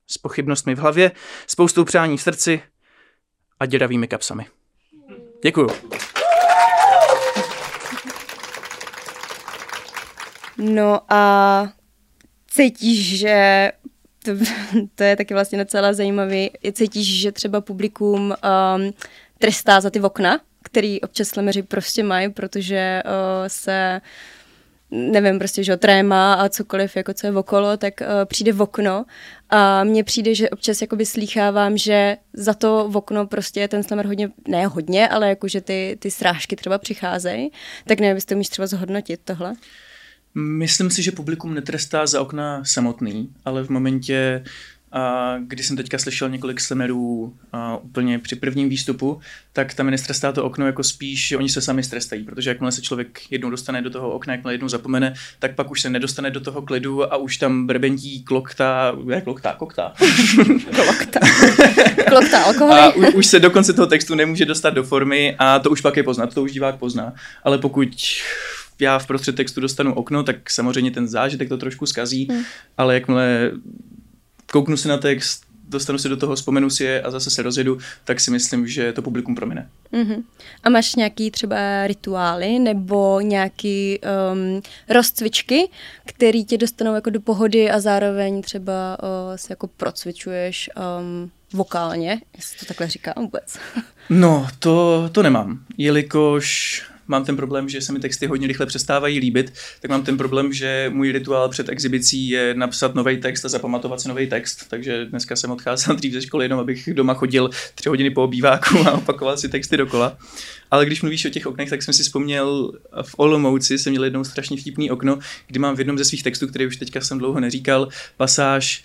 s 0.08 0.18
pochybnostmi 0.18 0.76
v 0.76 0.80
hlavě, 0.80 1.12
spoustou 1.48 1.84
přání 1.84 2.18
v 2.18 2.22
srdci 2.22 2.62
a 3.60 3.66
děravými 3.66 4.08
kapsami. 4.08 4.46
Děkuju. 5.44 5.70
No 10.58 11.14
a 11.14 11.70
cítíš, 12.48 13.20
že 13.20 13.72
to, 14.26 14.32
to 14.96 15.04
je 15.04 15.16
taky 15.16 15.34
vlastně 15.34 15.58
docela 15.58 15.94
zajímavý, 15.94 16.52
cítíš, 16.74 17.22
že 17.22 17.32
třeba 17.32 17.62
publikum 17.62 18.22
um, 18.22 18.94
trestá 19.40 19.82
za 19.82 19.90
ty 19.90 20.02
okna, 20.02 20.40
který 20.76 21.02
občas 21.02 21.28
slemeři 21.28 21.64
prostě 21.64 22.04
mají, 22.04 22.32
protože 22.32 23.04
uh, 23.06 23.12
se 23.48 24.02
nevím, 24.92 25.40
prostě, 25.40 25.64
že 25.64 25.78
tréma 25.78 26.34
a 26.34 26.50
cokoliv, 26.50 26.96
jako 26.96 27.14
co 27.14 27.28
je 27.28 27.34
okolo, 27.34 27.78
tak 27.78 27.94
uh, 28.02 28.08
přijde 28.26 28.52
v 28.54 28.62
okno 28.62 29.06
a 29.50 29.84
mně 29.84 30.04
přijde, 30.04 30.36
že 30.36 30.50
občas 30.50 30.82
jakoby 30.82 31.06
slýchávám, 31.06 31.78
že 31.78 32.18
za 32.34 32.54
to 32.54 32.88
v 32.90 32.98
okno 32.98 33.28
prostě 33.28 33.68
ten 33.68 33.84
slamer 33.84 34.06
hodně, 34.06 34.30
ne 34.48 34.68
hodně, 34.68 35.08
ale 35.08 35.30
jakože 35.30 35.62
ty, 35.62 35.98
ty 36.00 36.12
srážky 36.12 36.56
třeba 36.56 36.78
přicházejí, 36.78 37.52
tak 37.88 38.00
nevím, 38.00 38.16
jestli 38.16 38.28
to 38.28 38.36
umíš 38.36 38.50
třeba 38.50 38.68
zhodnotit 38.68 39.20
tohle? 39.24 39.54
Myslím 40.36 40.90
si, 40.90 41.04
že 41.04 41.12
publikum 41.12 41.54
netrestá 41.54 42.08
za 42.08 42.22
okna 42.22 42.64
samotný, 42.66 43.30
ale 43.46 43.64
v 43.64 43.70
momentě, 43.70 44.44
kdy 45.40 45.64
jsem 45.64 45.78
teďka 45.78 45.98
slyšel 45.98 46.30
několik 46.30 46.62
slemerů 46.62 47.34
a 47.54 47.78
úplně 47.78 48.20
při 48.20 48.36
prvním 48.36 48.70
výstupu, 48.70 49.20
tak 49.54 49.74
tam 49.74 49.90
nestrestá 49.90 50.32
to 50.32 50.44
okno 50.44 50.66
jako 50.66 50.84
spíš, 50.84 51.32
oni 51.32 51.50
se 51.50 51.62
sami 51.62 51.84
strestají, 51.84 52.24
protože 52.24 52.50
jakmile 52.50 52.72
se 52.72 52.82
člověk 52.82 53.22
jednou 53.32 53.50
dostane 53.50 53.82
do 53.82 53.90
toho 53.90 54.12
okna, 54.12 54.34
jakmile 54.34 54.54
jednou 54.54 54.68
zapomene, 54.68 55.14
tak 55.40 55.56
pak 55.56 55.72
už 55.72 55.82
se 55.82 55.90
nedostane 55.90 56.32
do 56.32 56.40
toho 56.40 56.62
klidu 56.62 57.14
a 57.14 57.18
už 57.18 57.38
tam 57.38 57.68
brbentí 57.68 58.24
kloktá, 58.24 58.96
ne 59.04 59.22
kloktá, 59.22 59.54
koktá. 59.54 59.94
kloktá. 60.76 61.20
kloktá 62.10 62.44
alkohol. 62.44 62.74
A 62.74 62.94
už, 62.94 63.14
už 63.14 63.26
se 63.26 63.40
do 63.40 63.52
konce 63.52 63.74
toho 63.74 63.88
textu 63.88 64.16
nemůže 64.16 64.46
dostat 64.46 64.70
do 64.70 64.84
formy 64.84 65.36
a 65.40 65.60
to 65.60 65.70
už 65.70 65.82
pak 65.82 65.98
je 65.98 66.04
poznat, 66.04 66.34
to 66.34 66.44
už 66.44 66.52
divák 66.52 66.76
pozná. 66.76 67.14
Ale 67.44 67.58
pokud 67.58 67.90
já 68.80 69.00
v 69.00 69.08
prostřed 69.08 69.36
textu 69.36 69.62
dostanu 69.62 69.94
okno, 69.94 70.24
tak 70.24 70.50
samozřejmě 70.50 70.92
ten 70.92 71.08
zážitek 71.08 71.50
to 71.50 71.58
trošku 71.58 71.86
skazí, 71.86 72.28
hmm. 72.32 72.44
ale 72.78 72.94
jakmile 72.94 73.52
kouknu 74.52 74.78
si 74.78 74.88
na 74.88 74.98
text, 74.98 75.46
dostanu 75.70 76.00
se 76.00 76.10
do 76.10 76.18
toho, 76.18 76.36
vzpomenu 76.36 76.70
si 76.70 76.84
je 76.84 77.02
a 77.02 77.12
zase 77.12 77.32
se 77.32 77.42
rozjedu, 77.42 77.78
tak 78.04 78.20
si 78.20 78.32
myslím, 78.32 78.68
že 78.68 78.94
to 78.94 79.02
publikum 79.02 79.36
promine. 79.36 79.70
Mm-hmm. 79.94 80.24
A 80.64 80.70
máš 80.70 80.96
nějaký 80.96 81.32
třeba 81.32 81.88
rituály 81.88 82.60
nebo 82.60 83.20
nějaký 83.22 84.00
um, 84.34 84.62
rozcvičky, 84.90 85.70
které 86.06 86.44
tě 86.44 86.58
dostanou 86.58 86.96
jako 86.96 87.10
do 87.10 87.22
pohody 87.22 87.72
a 87.72 87.80
zároveň 87.80 88.42
třeba 88.42 88.98
uh, 89.04 89.36
se 89.36 89.48
jako 89.50 89.68
procvičuješ 89.68 90.70
um, 91.00 91.32
vokálně, 91.54 92.22
jestli 92.36 92.60
to 92.60 92.66
takhle 92.66 92.88
říkám 92.88 93.14
vůbec. 93.18 93.58
no, 94.10 94.48
to, 94.60 95.10
to 95.12 95.24
nemám, 95.24 95.60
jelikož 95.78 96.82
mám 97.08 97.26
ten 97.26 97.36
problém, 97.36 97.70
že 97.70 97.82
se 97.82 97.94
mi 97.94 98.00
texty 98.00 98.28
hodně 98.28 98.48
rychle 98.48 98.66
přestávají 98.66 99.20
líbit, 99.20 99.54
tak 99.80 99.92
mám 99.92 100.04
ten 100.04 100.18
problém, 100.18 100.54
že 100.54 100.92
můj 100.94 101.12
rituál 101.12 101.50
před 101.50 101.70
exibicí 101.70 102.30
je 102.30 102.54
napsat 102.54 102.96
nový 102.96 103.18
text 103.18 103.46
a 103.46 103.50
zapamatovat 103.50 104.02
si 104.02 104.08
nový 104.08 104.28
text. 104.28 104.66
Takže 104.70 105.06
dneska 105.06 105.36
jsem 105.36 105.52
odcházel 105.52 105.96
dřív 105.96 106.14
ze 106.14 106.22
školy 106.22 106.46
jenom, 106.46 106.60
abych 106.60 106.90
doma 106.94 107.14
chodil 107.14 107.50
tři 107.76 107.90
hodiny 107.90 108.10
po 108.10 108.24
obýváku 108.24 108.78
a 108.88 108.92
opakoval 108.92 109.38
si 109.38 109.50
texty 109.50 109.78
dokola. 109.78 110.18
Ale 110.72 110.86
když 110.86 111.02
mluvíš 111.02 111.26
o 111.26 111.30
těch 111.30 111.48
oknech, 111.48 111.70
tak 111.70 111.84
jsem 111.84 111.94
si 111.94 112.04
vzpomněl, 112.04 112.72
v 113.02 113.16
Olomouci 113.18 113.78
jsem 113.78 113.92
měl 113.92 114.04
jednou 114.04 114.24
strašně 114.24 114.58
vtipný 114.58 114.92
okno, 114.92 115.20
kdy 115.48 115.60
mám 115.60 115.76
v 115.76 115.80
jednom 115.80 115.98
ze 115.98 116.06
svých 116.06 116.24
textů, 116.24 116.48
který 116.48 116.68
už 116.68 116.78
teďka 116.78 117.02
jsem 117.02 117.18
dlouho 117.18 117.40
neříkal, 117.40 117.88
pasáž, 118.18 118.84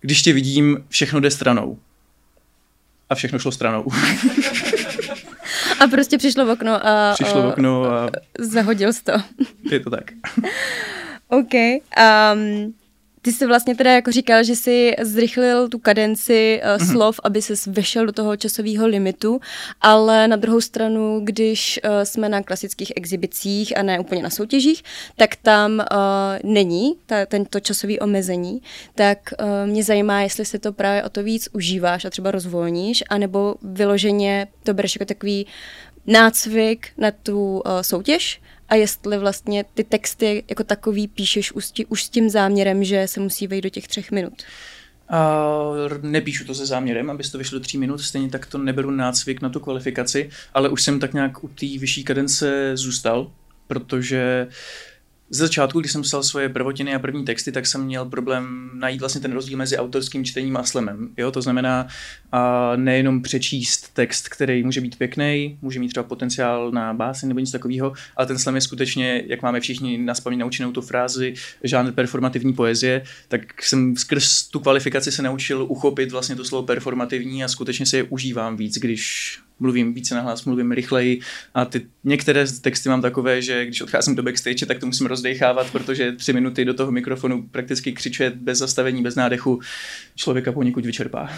když 0.00 0.22
tě 0.22 0.32
vidím, 0.32 0.84
všechno 0.88 1.20
jde 1.20 1.30
stranou. 1.30 1.78
A 3.10 3.14
všechno 3.14 3.38
šlo 3.38 3.52
stranou. 3.52 3.86
A 5.80 5.86
prostě 5.86 6.18
přišlo 6.18 6.46
v 6.46 6.50
okno 6.50 6.86
a... 6.86 7.12
Přišlo 7.14 7.42
v 7.42 7.46
okno 7.46 7.84
a... 7.84 8.10
Zahodil 8.38 8.92
jsi 8.92 9.04
to. 9.04 9.12
Je 9.70 9.80
to 9.80 9.90
tak. 9.90 10.04
OK. 11.28 11.54
Um, 11.54 12.74
ty 13.22 13.32
jsi 13.32 13.46
vlastně 13.46 13.74
teda 13.74 13.92
jako 13.92 14.12
říkal, 14.12 14.44
že 14.44 14.56
jsi 14.56 14.94
zrychlil 15.02 15.68
tu 15.68 15.78
kadenci 15.78 16.60
uh, 16.62 16.68
mm-hmm. 16.68 16.92
slov, 16.92 17.20
aby 17.24 17.42
se 17.42 17.70
vešel 17.70 18.06
do 18.06 18.12
toho 18.12 18.36
časového 18.36 18.86
limitu, 18.86 19.40
ale 19.80 20.28
na 20.28 20.36
druhou 20.36 20.60
stranu, 20.60 21.20
když 21.24 21.80
uh, 21.84 21.90
jsme 22.04 22.28
na 22.28 22.42
klasických 22.42 22.92
exhibicích 22.96 23.78
a 23.78 23.82
ne 23.82 24.00
úplně 24.00 24.22
na 24.22 24.30
soutěžích, 24.30 24.82
tak 25.16 25.36
tam 25.36 25.72
uh, 25.72 25.86
není 26.52 26.96
ta, 27.06 27.26
tento 27.26 27.60
časový 27.60 28.00
omezení, 28.00 28.62
tak 28.94 29.18
uh, 29.40 29.70
mě 29.70 29.84
zajímá, 29.84 30.20
jestli 30.22 30.44
se 30.44 30.58
to 30.58 30.72
právě 30.72 31.02
o 31.02 31.08
to 31.08 31.22
víc 31.22 31.48
užíváš 31.52 32.04
a 32.04 32.10
třeba 32.10 32.30
rozvolníš, 32.30 33.04
anebo 33.08 33.54
vyloženě 33.62 34.48
to 34.62 34.74
bereš 34.74 34.96
jako 34.96 35.04
takový 35.04 35.46
nácvik 36.06 36.88
na 36.98 37.10
tu 37.10 37.62
uh, 37.66 37.80
soutěž, 37.80 38.40
a 38.70 38.74
jestli 38.74 39.18
vlastně 39.18 39.64
ty 39.74 39.84
texty 39.84 40.44
jako 40.48 40.64
takový 40.64 41.08
píšeš 41.08 41.52
už, 41.52 41.72
už 41.88 42.04
s 42.04 42.08
tím 42.08 42.30
záměrem, 42.30 42.84
že 42.84 43.08
se 43.08 43.20
musí 43.20 43.46
vejít 43.46 43.64
do 43.64 43.70
těch 43.70 43.88
třech 43.88 44.10
minut. 44.10 44.42
Uh, 45.12 46.02
nepíšu 46.02 46.44
to 46.44 46.54
se 46.54 46.66
záměrem, 46.66 47.10
aby 47.10 47.22
to 47.24 47.38
vyšlo 47.38 47.58
do 47.58 47.64
tří 47.64 47.78
minut, 47.78 47.98
stejně 47.98 48.28
tak 48.28 48.46
to 48.46 48.58
neberu 48.58 48.90
nácvik 48.90 49.40
na 49.40 49.48
tu 49.48 49.60
kvalifikaci, 49.60 50.30
ale 50.54 50.68
už 50.68 50.82
jsem 50.82 51.00
tak 51.00 51.14
nějak 51.14 51.44
u 51.44 51.48
té 51.48 51.66
vyšší 51.78 52.04
kadence 52.04 52.76
zůstal, 52.76 53.32
protože 53.66 54.46
uh, 54.46 54.54
z 55.30 55.36
začátku, 55.36 55.80
když 55.80 55.92
jsem 55.92 56.02
psal 56.02 56.22
svoje 56.22 56.48
prvotiny 56.48 56.94
a 56.94 56.98
první 56.98 57.24
texty, 57.24 57.52
tak 57.52 57.66
jsem 57.66 57.84
měl 57.84 58.04
problém 58.04 58.70
najít 58.74 59.00
vlastně 59.00 59.20
ten 59.20 59.32
rozdíl 59.32 59.58
mezi 59.58 59.76
autorským 59.76 60.24
čtením 60.24 60.56
a 60.56 60.64
slemem. 60.64 61.08
Jo? 61.16 61.30
To 61.30 61.42
znamená 61.42 61.86
a 62.32 62.72
nejenom 62.76 63.22
přečíst 63.22 63.94
text, 63.94 64.28
který 64.28 64.62
může 64.62 64.80
být 64.80 64.98
pěkný, 64.98 65.58
může 65.62 65.80
mít 65.80 65.88
třeba 65.88 66.04
potenciál 66.04 66.70
na 66.70 66.94
báseň 66.94 67.28
nebo 67.28 67.40
něco 67.40 67.52
takového, 67.52 67.92
ale 68.16 68.26
ten 68.26 68.38
slam 68.38 68.54
je 68.54 68.60
skutečně, 68.60 69.24
jak 69.26 69.42
máme 69.42 69.60
všichni 69.60 69.98
na 69.98 70.14
spaměť 70.14 70.40
naučenou 70.40 70.72
tu 70.72 70.80
frázi, 70.80 71.34
žánr 71.64 71.92
performativní 71.92 72.52
poezie, 72.52 73.02
tak 73.28 73.62
jsem 73.62 73.96
skrz 73.96 74.42
tu 74.42 74.60
kvalifikaci 74.60 75.12
se 75.12 75.22
naučil 75.22 75.66
uchopit 75.68 76.12
vlastně 76.12 76.36
to 76.36 76.44
slovo 76.44 76.66
performativní 76.66 77.44
a 77.44 77.48
skutečně 77.48 77.86
si 77.86 77.96
je 77.96 78.02
užívám 78.02 78.56
víc, 78.56 78.78
když 78.78 79.38
mluvím 79.60 79.94
více 79.94 80.14
nahlas, 80.14 80.44
mluvím 80.44 80.72
rychleji 80.72 81.20
a 81.54 81.64
ty 81.64 81.86
některé 82.04 82.44
texty 82.60 82.88
mám 82.88 83.02
takové, 83.02 83.42
že 83.42 83.66
když 83.66 83.80
odcházím 83.80 84.14
do 84.14 84.22
backstage, 84.22 84.66
tak 84.66 84.78
to 84.78 84.86
musím 84.86 85.06
rozdechávat, 85.06 85.70
protože 85.70 86.12
tři 86.12 86.32
minuty 86.32 86.64
do 86.64 86.74
toho 86.74 86.92
mikrofonu 86.92 87.42
prakticky 87.42 87.92
křičet 87.92 88.34
bez 88.34 88.58
zastavení, 88.58 89.02
bez 89.02 89.14
nádechu 89.14 89.60
člověka 90.16 90.52
poněkud 90.52 90.86
vyčerpá. 90.86 91.30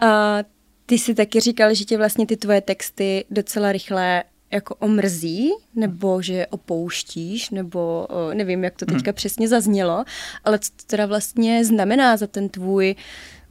A 0.00 0.38
ty 0.86 0.98
jsi 0.98 1.14
taky 1.14 1.40
říkal, 1.40 1.74
že 1.74 1.84
tě 1.84 1.98
vlastně 1.98 2.26
ty 2.26 2.36
tvoje 2.36 2.60
texty 2.60 3.24
docela 3.30 3.72
rychle 3.72 4.24
jako 4.52 4.74
omrzí, 4.74 5.50
nebo 5.74 6.22
že 6.22 6.46
opouštíš, 6.46 7.50
nebo 7.50 8.08
nevím, 8.34 8.64
jak 8.64 8.76
to 8.76 8.86
teďka 8.86 9.10
hmm. 9.10 9.14
přesně 9.14 9.48
zaznělo, 9.48 10.04
ale 10.44 10.58
co 10.58 10.70
to 10.70 10.82
teda 10.86 11.06
vlastně 11.06 11.64
znamená 11.64 12.16
za 12.16 12.26
ten 12.26 12.48
tvůj 12.48 12.94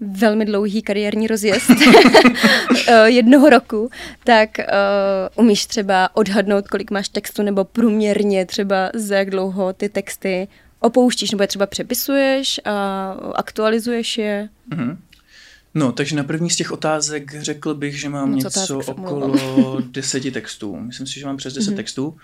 velmi 0.01 0.45
dlouhý 0.45 0.81
kariérní 0.81 1.27
rozjezd 1.27 1.69
eh, 2.87 3.09
jednoho 3.09 3.49
roku, 3.49 3.89
tak 4.23 4.49
uh, 4.57 5.45
umíš 5.45 5.65
třeba 5.65 6.15
odhadnout, 6.15 6.67
kolik 6.67 6.91
máš 6.91 7.09
textu, 7.09 7.41
nebo 7.43 7.63
průměrně 7.63 8.45
třeba 8.45 8.89
za 8.93 9.15
jak 9.15 9.29
dlouho 9.29 9.73
ty 9.73 9.89
texty 9.89 10.47
opouštíš, 10.79 11.31
nebo 11.31 11.43
je 11.43 11.47
třeba 11.47 11.65
přepisuješ 11.65 12.61
a 12.65 13.11
aktualizuješ 13.35 14.17
je? 14.17 14.49
Mm-hmm. 14.71 14.97
No, 15.73 15.91
takže 15.91 16.15
na 16.15 16.23
první 16.23 16.49
z 16.49 16.55
těch 16.55 16.71
otázek 16.71 17.41
řekl 17.41 17.73
bych, 17.73 17.99
že 17.99 18.09
mám 18.09 18.31
Moc 18.31 18.43
něco 18.43 18.79
okolo 18.79 19.81
deseti 19.91 20.31
textů. 20.31 20.75
Myslím 20.75 21.07
si, 21.07 21.19
že 21.19 21.25
mám 21.25 21.37
přes 21.37 21.53
deset 21.53 21.71
mm-hmm. 21.71 21.75
textů. 21.75 22.17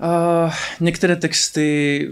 A 0.00 0.50
některé 0.80 1.16
texty 1.16 2.08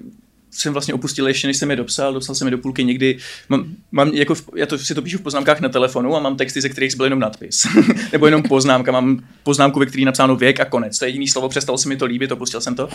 jsem 0.54 0.72
vlastně 0.72 0.94
opustil 0.94 1.28
ještě, 1.28 1.46
než 1.46 1.56
jsem 1.56 1.70
je 1.70 1.76
dopsal, 1.76 2.12
dopsal 2.12 2.34
jsem 2.34 2.46
je 2.46 2.50
do 2.50 2.58
půlky 2.58 2.84
někdy, 2.84 3.18
mám, 3.48 3.64
mám 3.92 4.08
jako, 4.08 4.34
v, 4.34 4.48
já 4.56 4.66
to 4.66 4.78
si 4.78 4.94
to 4.94 5.02
píšu 5.02 5.18
v 5.18 5.22
poznámkách 5.22 5.60
na 5.60 5.68
telefonu 5.68 6.16
a 6.16 6.20
mám 6.20 6.36
texty, 6.36 6.60
ze 6.60 6.68
kterých 6.68 6.96
byl 6.96 7.06
jenom 7.06 7.18
nadpis, 7.18 7.66
nebo 8.12 8.26
jenom 8.26 8.42
poznámka, 8.42 8.92
mám 8.92 9.24
poznámku, 9.42 9.78
ve 9.78 9.86
které 9.86 10.00
je 10.00 10.06
napsáno 10.06 10.36
věk 10.36 10.60
a 10.60 10.64
konec, 10.64 10.98
to 10.98 11.04
je 11.04 11.08
jediný 11.08 11.28
slovo, 11.28 11.48
přestalo 11.48 11.78
se 11.78 11.88
mi 11.88 11.96
to 11.96 12.04
líbit, 12.04 12.32
opustil 12.32 12.60
jsem 12.60 12.74
to. 12.74 12.88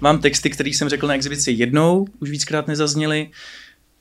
Mám 0.00 0.18
texty, 0.18 0.50
které 0.50 0.70
jsem 0.70 0.88
řekl 0.88 1.06
na 1.06 1.14
exibici 1.14 1.52
jednou, 1.52 2.06
už 2.20 2.30
víckrát 2.30 2.68
nezazněly, 2.68 3.30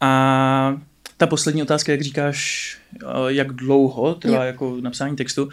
A 0.01 0.81
ta 1.17 1.27
poslední 1.27 1.61
otázka, 1.61 1.91
jak 1.91 2.01
říkáš, 2.01 2.77
eh, 3.03 3.07
jak 3.27 3.53
dlouho 3.53 4.15
trvá 4.15 4.35
Jo. 4.35 4.41
jako 4.41 4.77
napsání 4.81 5.15
textu, 5.15 5.49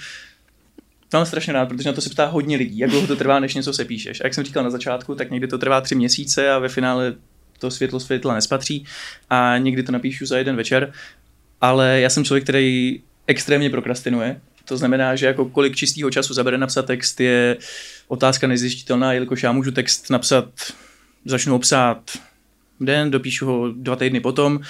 to 1.09 1.19
mám 1.19 1.27
strašně 1.27 1.53
rád, 1.53 1.69
protože 1.69 1.89
na 1.89 1.93
to 1.93 2.01
se 2.01 2.11
ptá 2.11 2.27
hodně 2.27 2.57
lidí, 2.57 2.79
jak 2.79 2.91
dlouho 2.91 3.07
to 3.07 3.17
trvá, 3.17 3.41
než 3.41 3.55
něco 3.55 3.73
se 3.73 3.85
píšeš. 3.85 4.21
A 4.21 4.25
jak 4.25 4.35
jsem 4.35 4.45
říkal 4.45 4.65
na 4.65 4.71
začátku, 4.71 5.15
tak 5.15 5.31
někdy 5.31 5.49
to 5.49 5.59
trvá 5.59 5.81
tři 5.81 5.95
měsíce 5.95 6.51
a 6.51 6.59
ve 6.59 6.69
finále 6.69 7.15
to 7.63 7.71
světlo 7.71 8.01
světla 8.01 8.35
nespatří 8.35 8.85
a 9.31 9.59
někdy 9.59 9.83
to 9.83 9.93
napíšu 9.93 10.27
za 10.27 10.39
jeden 10.39 10.57
večer. 10.57 10.93
Ale 11.61 12.01
já 12.01 12.11
jsem 12.11 12.25
člověk, 12.25 12.45
který 12.45 13.01
extrémně 13.27 13.71
prokrastinuje. 13.71 14.41
To 14.65 14.77
znamená, 14.77 15.17
že 15.17 15.27
jako 15.27 15.45
kolik 15.49 15.77
čistého 15.77 16.11
času 16.11 16.35
zabere 16.35 16.59
napsat 16.59 16.87
text 16.87 17.21
je 17.21 17.57
otázka 18.09 18.47
nezjištitelná, 18.47 19.13
jelikož 19.13 19.43
já 19.43 19.53
můžu 19.53 19.71
text 19.71 20.11
napsat, 20.11 20.49
začnu 21.25 21.53
ho 21.53 21.59
psát 21.59 22.11
den, 22.81 23.11
dopíšu 23.11 23.47
ho 23.47 23.73
dva 23.73 23.97
týdny 23.97 24.21
potom, 24.21 24.61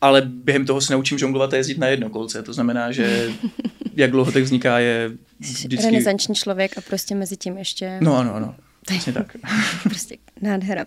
ale 0.00 0.22
během 0.22 0.66
toho 0.66 0.80
se 0.80 0.92
naučím 0.92 1.18
žonglovat 1.18 1.52
a 1.52 1.56
jezdit 1.56 1.78
na 1.78 1.86
jednokolce. 1.86 2.42
To 2.42 2.52
znamená, 2.52 2.92
že 2.92 3.30
jak 3.94 4.10
dlouho 4.10 4.32
text 4.32 4.46
vzniká 4.46 4.78
je 4.78 5.10
vždycky... 5.40 5.86
Renesanční 5.86 6.34
člověk 6.34 6.78
a 6.78 6.80
prostě 6.80 7.14
mezi 7.14 7.36
tím 7.36 7.58
ještě 7.58 7.98
No 8.00 8.16
ano, 8.16 8.34
ano. 8.34 8.54
Přesně 8.88 9.12
tak. 9.12 9.36
prostě 9.82 10.16
nádhera. 10.40 10.86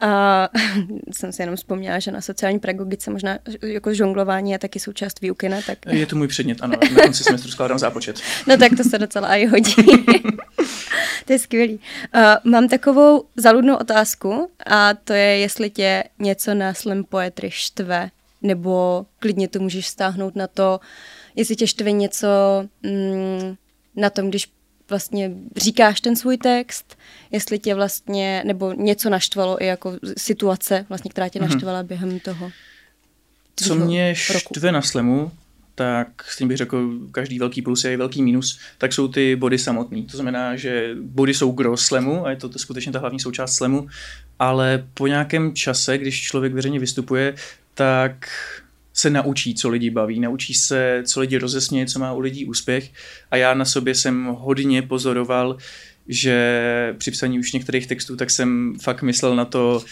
A 0.00 0.48
jsem 1.12 1.32
si 1.32 1.42
jenom 1.42 1.56
vzpomněla, 1.56 1.98
že 1.98 2.10
na 2.10 2.20
sociální 2.20 2.58
pedagogice 2.58 3.10
možná 3.10 3.38
jako 3.62 3.94
žonglování 3.94 4.50
je 4.50 4.58
taky 4.58 4.80
součást 4.80 5.20
výuky, 5.20 5.48
ne? 5.48 5.62
Tak, 5.66 5.78
Je 5.86 6.06
to 6.06 6.16
můj 6.16 6.28
předmět, 6.28 6.58
ano. 6.60 6.76
Na 6.94 7.02
konci 7.02 7.24
semestru 7.24 7.50
skládám 7.50 7.78
zápočet. 7.78 8.20
no 8.46 8.56
tak 8.56 8.72
to 8.76 8.84
se 8.84 8.98
docela 8.98 9.36
i 9.36 9.46
hodí. 9.46 9.74
to 11.26 11.32
je 11.32 11.38
skvělý. 11.38 11.74
Uh, 12.14 12.50
mám 12.52 12.68
takovou 12.68 13.24
zaludnou 13.36 13.76
otázku 13.76 14.50
a 14.66 14.94
to 14.94 15.12
je, 15.12 15.38
jestli 15.38 15.70
tě 15.70 16.04
něco 16.18 16.54
na 16.54 16.74
slam 16.74 17.04
poetry 17.04 17.50
štve, 17.50 18.10
nebo 18.42 19.06
klidně 19.18 19.48
to 19.48 19.58
můžeš 19.58 19.86
stáhnout 19.88 20.36
na 20.36 20.46
to, 20.46 20.80
jestli 21.36 21.56
tě 21.56 21.66
štve 21.66 21.92
něco 21.92 22.28
mm, 22.82 23.56
na 23.96 24.10
tom, 24.10 24.28
když 24.28 24.48
vlastně 24.90 25.30
říkáš 25.56 26.00
ten 26.00 26.16
svůj 26.16 26.36
text, 26.36 26.98
jestli 27.30 27.58
tě 27.58 27.74
vlastně, 27.74 28.42
nebo 28.46 28.72
něco 28.72 29.10
naštvalo 29.10 29.62
i 29.62 29.66
jako 29.66 29.96
situace, 30.16 30.86
vlastně, 30.88 31.10
která 31.10 31.28
tě 31.28 31.40
naštvala 31.40 31.82
během 31.82 32.20
toho. 32.20 32.50
Co 33.56 33.74
mě 33.74 34.14
roku. 34.32 34.54
štve 34.54 34.72
na 34.72 34.82
slemu, 34.82 35.32
tak 35.74 36.24
s 36.28 36.36
tím 36.36 36.48
bych 36.48 36.56
řekl, 36.56 36.90
každý 37.12 37.38
velký 37.38 37.62
plus 37.62 37.84
je 37.84 37.92
i 37.92 37.96
velký 37.96 38.22
minus, 38.22 38.60
tak 38.78 38.92
jsou 38.92 39.08
ty 39.08 39.36
body 39.36 39.58
samotný. 39.58 40.06
To 40.06 40.16
znamená, 40.16 40.56
že 40.56 40.94
body 41.00 41.34
jsou 41.34 41.52
gro 41.52 41.76
slemu 41.76 42.26
a 42.26 42.30
je 42.30 42.36
to, 42.36 42.48
to 42.48 42.58
skutečně 42.58 42.92
ta 42.92 42.98
hlavní 42.98 43.20
součást 43.20 43.54
slemu, 43.54 43.88
ale 44.38 44.86
po 44.94 45.06
nějakém 45.06 45.54
čase, 45.54 45.98
když 45.98 46.22
člověk 46.22 46.54
veřejně 46.54 46.78
vystupuje, 46.78 47.34
tak 47.74 48.28
se 49.00 49.10
naučí, 49.10 49.54
co 49.54 49.68
lidi 49.68 49.90
baví, 49.90 50.20
naučí 50.20 50.54
se, 50.54 51.02
co 51.06 51.20
lidi 51.20 51.38
rozesměje, 51.38 51.86
co 51.86 51.98
má 51.98 52.12
u 52.12 52.20
lidí 52.20 52.44
úspěch. 52.44 52.90
A 53.30 53.36
já 53.36 53.54
na 53.54 53.64
sobě 53.64 53.94
jsem 53.94 54.24
hodně 54.24 54.82
pozoroval, 54.82 55.56
že 56.08 56.94
při 56.98 57.10
psaní 57.10 57.38
už 57.38 57.52
některých 57.52 57.86
textů, 57.86 58.16
tak 58.16 58.30
jsem 58.30 58.74
fakt 58.82 59.02
myslel 59.02 59.36
na 59.36 59.44
to, 59.44 59.84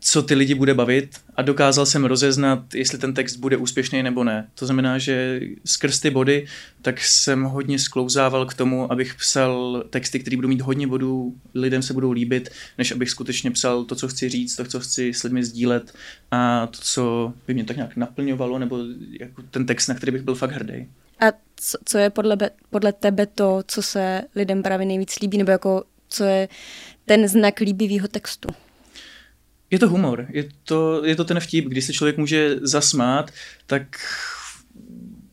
co 0.00 0.22
ty 0.22 0.34
lidi 0.34 0.54
bude 0.54 0.74
bavit 0.74 1.16
a 1.36 1.42
dokázal 1.42 1.86
jsem 1.86 2.04
rozeznat, 2.04 2.74
jestli 2.74 2.98
ten 2.98 3.14
text 3.14 3.36
bude 3.36 3.56
úspěšný 3.56 4.02
nebo 4.02 4.24
ne. 4.24 4.48
To 4.54 4.66
znamená, 4.66 4.98
že 4.98 5.40
skrz 5.64 6.00
ty 6.00 6.10
body, 6.10 6.46
tak 6.82 7.00
jsem 7.00 7.42
hodně 7.42 7.78
sklouzával 7.78 8.46
k 8.46 8.54
tomu, 8.54 8.92
abych 8.92 9.14
psal 9.14 9.84
texty, 9.90 10.20
které 10.20 10.36
budou 10.36 10.48
mít 10.48 10.60
hodně 10.60 10.86
bodů, 10.86 11.34
lidem 11.54 11.82
se 11.82 11.92
budou 11.92 12.10
líbit, 12.10 12.50
než 12.78 12.92
abych 12.92 13.10
skutečně 13.10 13.50
psal 13.50 13.84
to, 13.84 13.94
co 13.94 14.08
chci 14.08 14.28
říct, 14.28 14.56
to, 14.56 14.64
co 14.64 14.80
chci 14.80 15.14
s 15.14 15.22
lidmi 15.22 15.44
sdílet 15.44 15.94
a 16.30 16.66
to, 16.66 16.78
co 16.82 17.32
by 17.46 17.54
mě 17.54 17.64
tak 17.64 17.76
nějak 17.76 17.96
naplňovalo, 17.96 18.58
nebo 18.58 18.78
jako 19.20 19.42
ten 19.42 19.66
text, 19.66 19.88
na 19.88 19.94
který 19.94 20.12
bych 20.12 20.22
byl 20.22 20.34
fakt 20.34 20.52
hrdý. 20.52 20.88
A 21.20 21.26
co, 21.84 21.98
je 21.98 22.10
podle, 22.10 22.36
be, 22.36 22.50
podle 22.70 22.92
tebe 22.92 23.26
to, 23.26 23.62
co 23.66 23.82
se 23.82 24.22
lidem 24.34 24.62
právě 24.62 24.86
nejvíc 24.86 25.20
líbí, 25.20 25.38
nebo 25.38 25.50
jako 25.50 25.84
co 26.08 26.24
je 26.24 26.48
ten 27.06 27.28
znak 27.28 27.60
líbivého 27.60 28.08
textu? 28.08 28.48
Je 29.70 29.78
to 29.78 29.88
humor, 29.88 30.26
je 30.30 30.48
to, 30.64 31.04
je 31.04 31.16
to 31.16 31.24
ten 31.24 31.40
vtip, 31.40 31.64
když 31.64 31.84
se 31.84 31.92
člověk 31.92 32.16
může 32.16 32.56
zasmát, 32.62 33.30
tak 33.66 33.82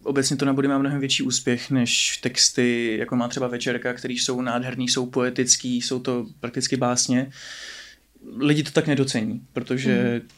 obecně 0.04 0.38
to 0.38 0.45
na 0.45 0.54
body 0.54 0.67
má 0.67 0.78
mnohem 0.78 1.00
větší 1.00 1.23
úspěch 1.23 1.71
než 1.71 2.17
texty, 2.17 2.97
jako 3.00 3.15
má 3.15 3.28
třeba 3.28 3.47
Večerka, 3.47 3.93
které 3.93 4.13
jsou 4.13 4.41
nádherný, 4.41 4.89
jsou 4.89 5.06
poetický, 5.06 5.82
jsou 5.82 6.00
to 6.00 6.26
prakticky 6.39 6.78
básně. 6.78 7.32
Lidi 8.38 8.63
to 8.63 8.71
tak 8.71 8.88
nedocení, 8.88 9.41
protože 9.54 10.21
mm. 10.23 10.30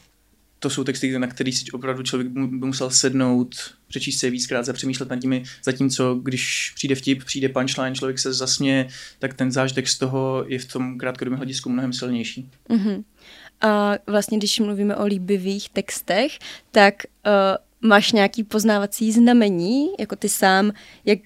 to 0.58 0.70
jsou 0.70 0.84
texty, 0.84 1.18
na 1.18 1.26
který 1.26 1.52
si 1.52 1.70
opravdu 1.72 2.02
člověk 2.02 2.28
by 2.28 2.66
musel 2.66 2.90
sednout, 2.90 3.54
přečíst 3.88 4.18
se 4.18 4.30
víckrát, 4.30 4.64
zapřemýšlet 4.64 5.08
nad 5.08 5.22
nimi, 5.22 5.44
zatímco 5.64 6.14
když 6.14 6.72
přijde 6.74 6.94
vtip, 6.94 7.24
přijde 7.24 7.48
punchline, 7.48 7.94
člověk 7.94 8.18
se 8.18 8.32
zasměje, 8.32 8.88
tak 9.18 9.34
ten 9.34 9.52
zážitek 9.52 9.88
z 9.88 9.98
toho 9.98 10.44
je 10.48 10.58
v 10.58 10.72
tom 10.72 10.98
krátkodobém 10.98 11.36
hledisku 11.36 11.70
mnohem 11.70 11.92
silnější. 11.92 12.50
Mm-hmm. 12.68 13.04
A 13.60 13.94
vlastně, 14.06 14.38
když 14.38 14.60
mluvíme 14.60 14.96
o 14.96 15.04
líbivých 15.06 15.68
textech, 15.68 16.38
tak 16.70 16.94
uh, 17.26 17.88
máš 17.88 18.12
nějaký 18.12 18.44
poznávací 18.44 19.12
znamení, 19.12 19.88
jako 19.98 20.16
ty 20.16 20.28
sám, 20.28 20.72
jak 21.04 21.18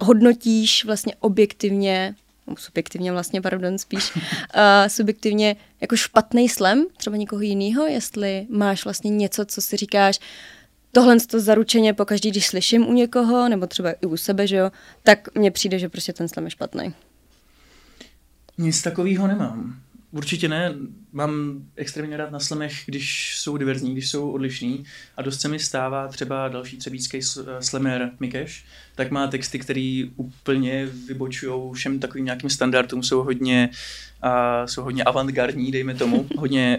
hodnotíš 0.00 0.84
vlastně 0.84 1.14
objektivně, 1.20 2.14
subjektivně 2.58 3.12
vlastně, 3.12 3.42
pardon, 3.42 3.78
spíš, 3.78 4.16
uh, 4.16 4.22
subjektivně 4.88 5.56
jako 5.80 5.96
špatný 5.96 6.48
slam, 6.48 6.86
třeba 6.96 7.16
někoho 7.16 7.42
jiného, 7.42 7.86
jestli 7.86 8.46
máš 8.50 8.84
vlastně 8.84 9.10
něco, 9.10 9.44
co 9.44 9.62
si 9.62 9.76
říkáš, 9.76 10.20
tohle 10.92 11.20
to 11.20 11.40
zaručeně 11.40 11.94
pokaždý, 11.94 12.30
když 12.30 12.46
slyším 12.46 12.86
u 12.86 12.92
někoho, 12.92 13.48
nebo 13.48 13.66
třeba 13.66 13.92
i 13.92 14.06
u 14.06 14.16
sebe, 14.16 14.46
že 14.46 14.56
jo, 14.56 14.72
tak 15.02 15.34
mně 15.34 15.50
přijde, 15.50 15.78
že 15.78 15.88
prostě 15.88 16.12
ten 16.12 16.28
slam 16.28 16.44
je 16.44 16.50
špatný. 16.50 16.94
Nic 18.58 18.82
takového 18.82 19.26
nemám. 19.26 19.80
Určitě 20.14 20.48
ne. 20.48 20.74
Mám 21.12 21.62
extrémně 21.76 22.16
rád 22.16 22.30
na 22.30 22.40
slemech, 22.40 22.82
když 22.86 23.36
jsou 23.38 23.56
diverzní, 23.56 23.92
když 23.92 24.10
jsou 24.10 24.30
odlišní. 24.30 24.84
A 25.16 25.22
dost 25.22 25.40
se 25.40 25.48
mi 25.48 25.58
stává 25.58 26.08
třeba 26.08 26.48
další 26.48 26.76
třebícký 26.76 27.20
slemer 27.60 28.10
Mikeš, 28.20 28.64
tak 28.94 29.10
má 29.10 29.26
texty, 29.26 29.58
které 29.58 30.04
úplně 30.16 30.86
vybočují 31.08 31.72
všem 31.72 31.98
takovým 31.98 32.24
nějakým 32.24 32.50
standardům, 32.50 33.02
jsou 33.02 33.22
hodně, 33.22 33.70
uh, 34.24 34.66
jsou 34.66 34.82
hodně 34.82 35.04
avantgardní, 35.04 35.72
dejme 35.72 35.94
tomu, 35.94 36.26
hodně 36.38 36.78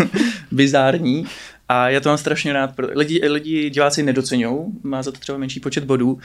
bizární. 0.50 1.26
A 1.68 1.88
já 1.88 2.00
to 2.00 2.08
mám 2.08 2.18
strašně 2.18 2.52
rád. 2.52 2.74
Lidi, 2.94 3.28
lidi 3.28 3.70
diváci 3.70 4.02
nedocenují, 4.02 4.72
má 4.82 5.02
za 5.02 5.12
to 5.12 5.18
třeba 5.18 5.38
menší 5.38 5.60
počet 5.60 5.84
bodů, 5.84 6.18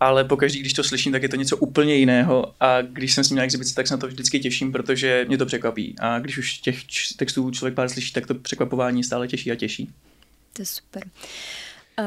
ale 0.00 0.24
pokaždý, 0.24 0.60
když 0.60 0.72
to 0.72 0.84
slyším, 0.84 1.12
tak 1.12 1.22
je 1.22 1.28
to 1.28 1.36
něco 1.36 1.56
úplně 1.56 1.94
jiného 1.94 2.54
a 2.60 2.82
když 2.82 3.14
jsem 3.14 3.24
s 3.24 3.30
ním 3.30 3.36
na 3.36 3.44
exibici, 3.44 3.74
tak 3.74 3.86
se 3.86 3.94
na 3.94 3.98
to 3.98 4.06
vždycky 4.06 4.40
těším, 4.40 4.72
protože 4.72 5.24
mě 5.28 5.38
to 5.38 5.46
překvapí. 5.46 5.94
A 6.00 6.18
když 6.18 6.38
už 6.38 6.58
těch 6.58 6.78
textů 7.16 7.50
člověk 7.50 7.74
pár 7.74 7.88
slyší, 7.88 8.12
tak 8.12 8.26
to 8.26 8.34
překvapování 8.34 9.04
stále 9.04 9.28
těší 9.28 9.52
a 9.52 9.54
těší. 9.54 9.90
To 10.52 10.62
je 10.62 10.66
super. 10.66 11.02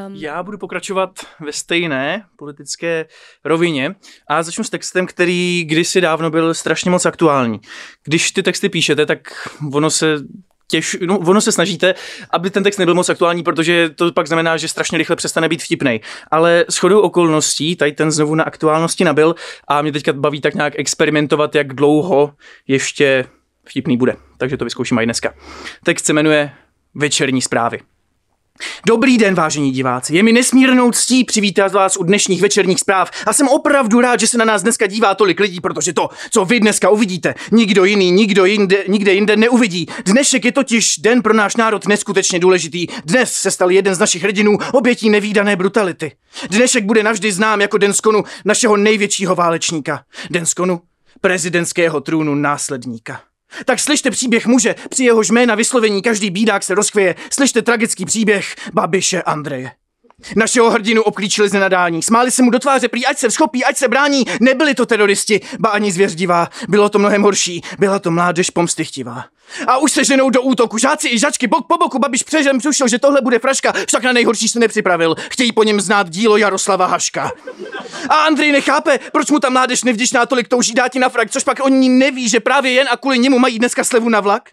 Um... 0.08 0.16
Já 0.16 0.44
budu 0.44 0.58
pokračovat 0.58 1.20
ve 1.40 1.54
stejné 1.54 2.26
politické 2.36 3.06
rovině 3.46 3.96
a 4.28 4.44
začnu 4.44 4.64
s 4.64 4.70
textem, 4.70 5.08
který 5.08 5.64
kdysi 5.64 6.02
dávno 6.02 6.30
byl 6.30 6.54
strašně 6.54 6.92
moc 6.92 7.06
aktuální. 7.06 7.60
Když 8.04 8.32
ty 8.32 8.44
texty 8.44 8.70
píšete, 8.70 9.06
tak 9.06 9.50
ono 9.74 9.90
se 9.90 10.16
těž, 10.68 10.98
no, 11.06 11.20
ono 11.20 11.42
se 11.42 11.52
snažíte, 11.52 11.96
aby 12.30 12.50
ten 12.50 12.64
text 12.64 12.78
nebyl 12.78 12.96
moc 12.96 13.10
aktuální, 13.10 13.44
protože 13.44 13.90
to 13.90 14.12
pak 14.12 14.28
znamená, 14.28 14.58
že 14.58 14.68
strašně 14.68 14.98
rychle 14.98 15.16
přestane 15.16 15.50
být 15.50 15.64
vtipnej. 15.64 16.00
Ale 16.32 16.66
s 16.70 16.78
chodou 16.78 17.00
okolností 17.00 17.76
tady 17.76 17.92
ten 17.92 18.12
znovu 18.12 18.36
na 18.36 18.44
aktuálnosti 18.44 19.04
nabil 19.04 19.36
a 19.68 19.82
mě 19.82 19.92
teďka 19.92 20.14
baví 20.14 20.42
tak 20.42 20.54
nějak 20.54 20.74
experimentovat, 20.80 21.56
jak 21.56 21.74
dlouho 21.74 22.34
ještě 22.68 23.26
vtipný 23.66 23.98
bude. 23.98 24.16
Takže 24.38 24.58
to 24.58 24.64
vyzkouším 24.66 25.00
i 25.00 25.06
dneska. 25.06 25.34
Text 25.84 26.06
se 26.06 26.14
jmenuje 26.14 26.52
Večerní 26.96 27.42
zprávy. 27.42 27.80
Dobrý 28.88 29.18
den, 29.18 29.36
vážení 29.36 29.72
diváci. 29.72 30.16
Je 30.16 30.24
mi 30.24 30.32
nesmírnou 30.32 30.92
ctí 30.92 31.24
přivítat 31.24 31.74
vás 31.74 31.98
u 31.98 32.04
dnešních 32.04 32.42
večerních 32.42 32.80
zpráv 32.80 33.12
a 33.26 33.34
jsem 33.34 33.48
opravdu 33.48 34.02
rád, 34.02 34.20
že 34.20 34.28
se 34.28 34.38
na 34.38 34.46
nás 34.46 34.64
dneska 34.64 34.88
dívá 34.88 35.16
tolik 35.16 35.40
lidí, 35.40 35.62
protože 35.62 35.94
to, 35.94 36.10
co 36.32 36.46
vy 36.46 36.60
dneska 36.60 36.90
uvidíte, 36.90 37.36
nikdo 37.52 37.86
jiný, 37.86 38.12
nikdo 38.12 38.46
jinde, 38.46 38.84
nikde 38.88 39.14
jinde 39.14 39.36
neuvidí. 39.36 39.86
Dnešek 40.06 40.46
je 40.46 40.52
totiž 40.52 40.98
den 40.98 41.22
pro 41.22 41.34
náš 41.34 41.56
národ 41.56 41.88
neskutečně 41.88 42.40
důležitý. 42.40 42.88
Dnes 43.06 43.34
se 43.34 43.52
stal 43.52 43.72
jeden 43.72 43.96
z 43.96 44.00
našich 44.00 44.24
hrdinů 44.24 44.58
obětí 44.74 45.10
nevýdané 45.10 45.56
brutality. 45.56 46.12
Dnešek 46.50 46.86
bude 46.86 47.04
navždy 47.04 47.32
znám 47.32 47.62
jako 47.62 47.78
den 47.78 47.94
skonu 47.94 48.24
našeho 48.46 48.78
největšího 48.78 49.36
válečníka. 49.36 50.04
Den 50.30 50.46
skonu 50.46 50.82
prezidentského 51.22 52.02
trůnu 52.02 52.36
následníka. 52.36 53.22
Tak 53.66 53.80
slyšte 53.80 54.12
příběh 54.12 54.46
muže, 54.46 54.76
při 54.90 55.04
jehož 55.04 55.30
jména 55.30 55.56
vyslovení 55.56 56.02
každý 56.02 56.30
bídák 56.30 56.64
se 56.64 56.76
rozkvěje. 56.76 57.16
Slyšte 57.30 57.62
tragický 57.62 58.06
příběh 58.06 58.56
Babiše 58.74 59.22
Andreje. 59.22 59.83
Našeho 60.36 60.72
hrdinu 60.72 61.02
obklíčili 61.02 61.50
z 61.50 61.54
nenadání. 61.54 62.04
Smáli 62.04 62.32
se 62.32 62.44
mu 62.44 62.50
do 62.50 62.60
tváře, 62.60 62.88
prý 62.88 63.06
ať 63.06 63.18
se 63.18 63.30
vzchopí, 63.30 63.66
ať 63.66 63.78
se 63.78 63.88
brání. 63.88 64.26
Nebyli 64.40 64.76
to 64.76 64.86
teroristi, 64.86 65.42
ba 65.60 65.70
ani 65.70 65.92
zvěřdivá. 65.92 66.50
Bylo 66.70 66.90
to 66.90 67.00
mnohem 67.00 67.22
horší. 67.22 67.62
Byla 67.80 68.00
to 68.00 68.12
mládež 68.12 68.50
pomstychtivá. 68.50 69.26
A 69.68 69.78
už 69.78 69.92
se 69.92 70.04
ženou 70.04 70.30
do 70.30 70.42
útoku. 70.42 70.78
Žáci 70.78 71.10
i 71.10 71.20
žačky, 71.20 71.48
bok 71.48 71.68
po 71.68 71.78
boku, 71.78 72.00
babiš 72.00 72.24
přežem 72.24 72.60
tušil, 72.60 72.88
že 72.88 73.00
tohle 73.00 73.22
bude 73.22 73.40
fraška, 73.40 73.74
však 73.88 74.04
na 74.04 74.12
nejhorší 74.12 74.48
se 74.48 74.60
nepřipravil. 74.60 75.16
Chtějí 75.32 75.52
po 75.52 75.64
něm 75.64 75.82
znát 75.82 76.10
dílo 76.10 76.38
Jaroslava 76.38 76.86
Haška. 76.86 77.32
A 78.10 78.16
Andrej 78.16 78.52
nechápe, 78.52 79.00
proč 79.12 79.32
mu 79.32 79.40
ta 79.40 79.50
mládež 79.50 79.84
nevděčná 79.84 80.26
tolik 80.26 80.48
touží 80.48 80.74
dát 80.74 80.96
na 80.96 81.10
frak, 81.10 81.32
což 81.32 81.44
pak 81.44 81.66
oni 81.66 81.90
neví, 81.90 82.30
že 82.30 82.40
právě 82.40 82.72
jen 82.72 82.88
a 82.92 82.98
kvůli 82.98 83.20
němu 83.20 83.40
mají 83.40 83.60
dneska 83.60 83.84
slevu 83.84 84.10
na 84.10 84.20
vlak. 84.20 84.50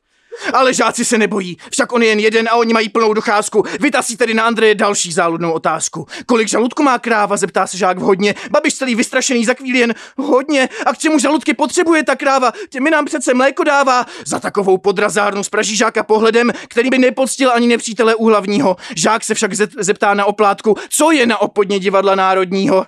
Ale 0.53 0.75
žáci 0.75 1.05
se 1.05 1.19
nebojí, 1.19 1.57
však 1.71 1.93
on 1.93 2.03
je 2.03 2.09
jen 2.09 2.19
jeden 2.19 2.49
a 2.49 2.55
oni 2.55 2.73
mají 2.73 2.89
plnou 2.89 3.13
docházku. 3.13 3.65
Vytasí 3.81 4.17
tedy 4.17 4.35
na 4.35 4.45
Andreje 4.45 4.75
další 4.75 5.13
záludnou 5.13 5.53
otázku. 5.53 6.07
Kolik 6.27 6.49
žaludku 6.49 6.83
má 6.83 6.99
kráva, 6.99 7.37
zeptá 7.37 7.67
se 7.67 7.79
žák 7.79 7.99
vhodně. 7.99 8.35
Babiš 8.51 8.75
celý 8.75 8.95
vystrašený 8.95 9.45
za 9.45 9.55
chvíli 9.55 9.79
jen 9.79 9.95
hodně. 10.17 10.69
A 10.87 10.93
k 10.93 10.99
čemu 10.99 11.19
žaludky 11.19 11.55
potřebuje 11.55 12.05
ta 12.05 12.17
kráva? 12.17 12.53
Těmi 12.71 12.91
nám 12.91 13.05
přece 13.05 13.35
mléko 13.35 13.65
dává. 13.65 14.07
Za 14.27 14.41
takovou 14.41 14.79
podrazárnu 14.79 15.45
spraží 15.45 15.77
žáka 15.77 16.03
pohledem, 16.03 16.53
který 16.69 16.91
by 16.91 16.99
nepoctil 16.99 17.51
ani 17.53 17.67
nepřítele 17.67 18.15
u 18.15 18.27
hlavního. 18.27 18.77
Žák 18.97 19.25
se 19.25 19.35
však 19.35 19.55
zeptá 19.55 20.15
na 20.15 20.25
oplátku, 20.25 20.77
co 20.91 21.11
je 21.11 21.27
na 21.27 21.39
opodně 21.39 21.79
divadla 21.79 22.15
národního. 22.15 22.87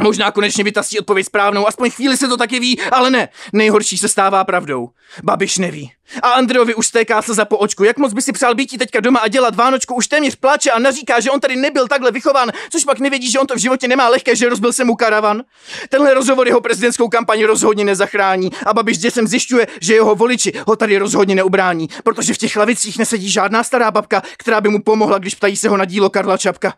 Možná 0.00 0.30
konečně 0.30 0.64
vytasí 0.64 0.98
odpověď 0.98 1.26
správnou, 1.26 1.68
aspoň 1.68 1.90
chvíli 1.90 2.16
se 2.16 2.28
to 2.28 2.36
taky 2.36 2.60
ví, 2.60 2.80
ale 2.80 3.10
ne, 3.10 3.28
nejhorší 3.52 3.98
se 3.98 4.08
stává 4.08 4.44
pravdou. 4.44 4.88
Babiš 5.22 5.58
neví. 5.58 5.92
A 6.22 6.30
Andrejovi 6.30 6.74
už 6.74 6.86
stéká 6.86 7.22
slza 7.22 7.44
po 7.44 7.58
očku. 7.58 7.84
Jak 7.84 7.98
moc 7.98 8.12
by 8.12 8.22
si 8.22 8.32
přál 8.32 8.54
být 8.54 8.78
teďka 8.78 9.00
doma 9.00 9.20
a 9.20 9.28
dělat 9.28 9.54
Vánočku, 9.54 9.94
už 9.94 10.06
téměř 10.06 10.34
pláče 10.34 10.70
a 10.70 10.78
naříká, 10.78 11.20
že 11.20 11.30
on 11.30 11.40
tady 11.40 11.56
nebyl 11.56 11.88
takhle 11.88 12.10
vychován, 12.10 12.52
což 12.70 12.84
pak 12.84 12.98
nevědí, 12.98 13.30
že 13.30 13.38
on 13.38 13.46
to 13.46 13.54
v 13.54 13.58
životě 13.58 13.88
nemá 13.88 14.08
lehké, 14.08 14.36
že 14.36 14.48
rozbil 14.48 14.72
se 14.72 14.84
mu 14.84 14.96
karavan. 14.96 15.42
Tenhle 15.88 16.14
rozhovor 16.14 16.46
jeho 16.46 16.60
prezidentskou 16.60 17.08
kampaň 17.08 17.44
rozhodně 17.44 17.84
nezachrání 17.84 18.50
a 18.66 18.74
Babiš 18.74 18.98
děsem 18.98 19.26
zjišťuje, 19.26 19.66
že 19.80 19.94
jeho 19.94 20.14
voliči 20.14 20.52
ho 20.66 20.76
tady 20.76 20.98
rozhodně 20.98 21.34
neubrání, 21.34 21.88
protože 22.04 22.34
v 22.34 22.38
těch 22.38 22.56
lavicích 22.56 22.98
nesedí 22.98 23.30
žádná 23.30 23.64
stará 23.64 23.90
babka, 23.90 24.22
která 24.36 24.60
by 24.60 24.68
mu 24.68 24.82
pomohla, 24.82 25.18
když 25.18 25.34
ptají 25.34 25.56
se 25.56 25.68
ho 25.68 25.76
na 25.76 25.84
dílo 25.84 26.10
Karla 26.10 26.36
Čapka. 26.36 26.74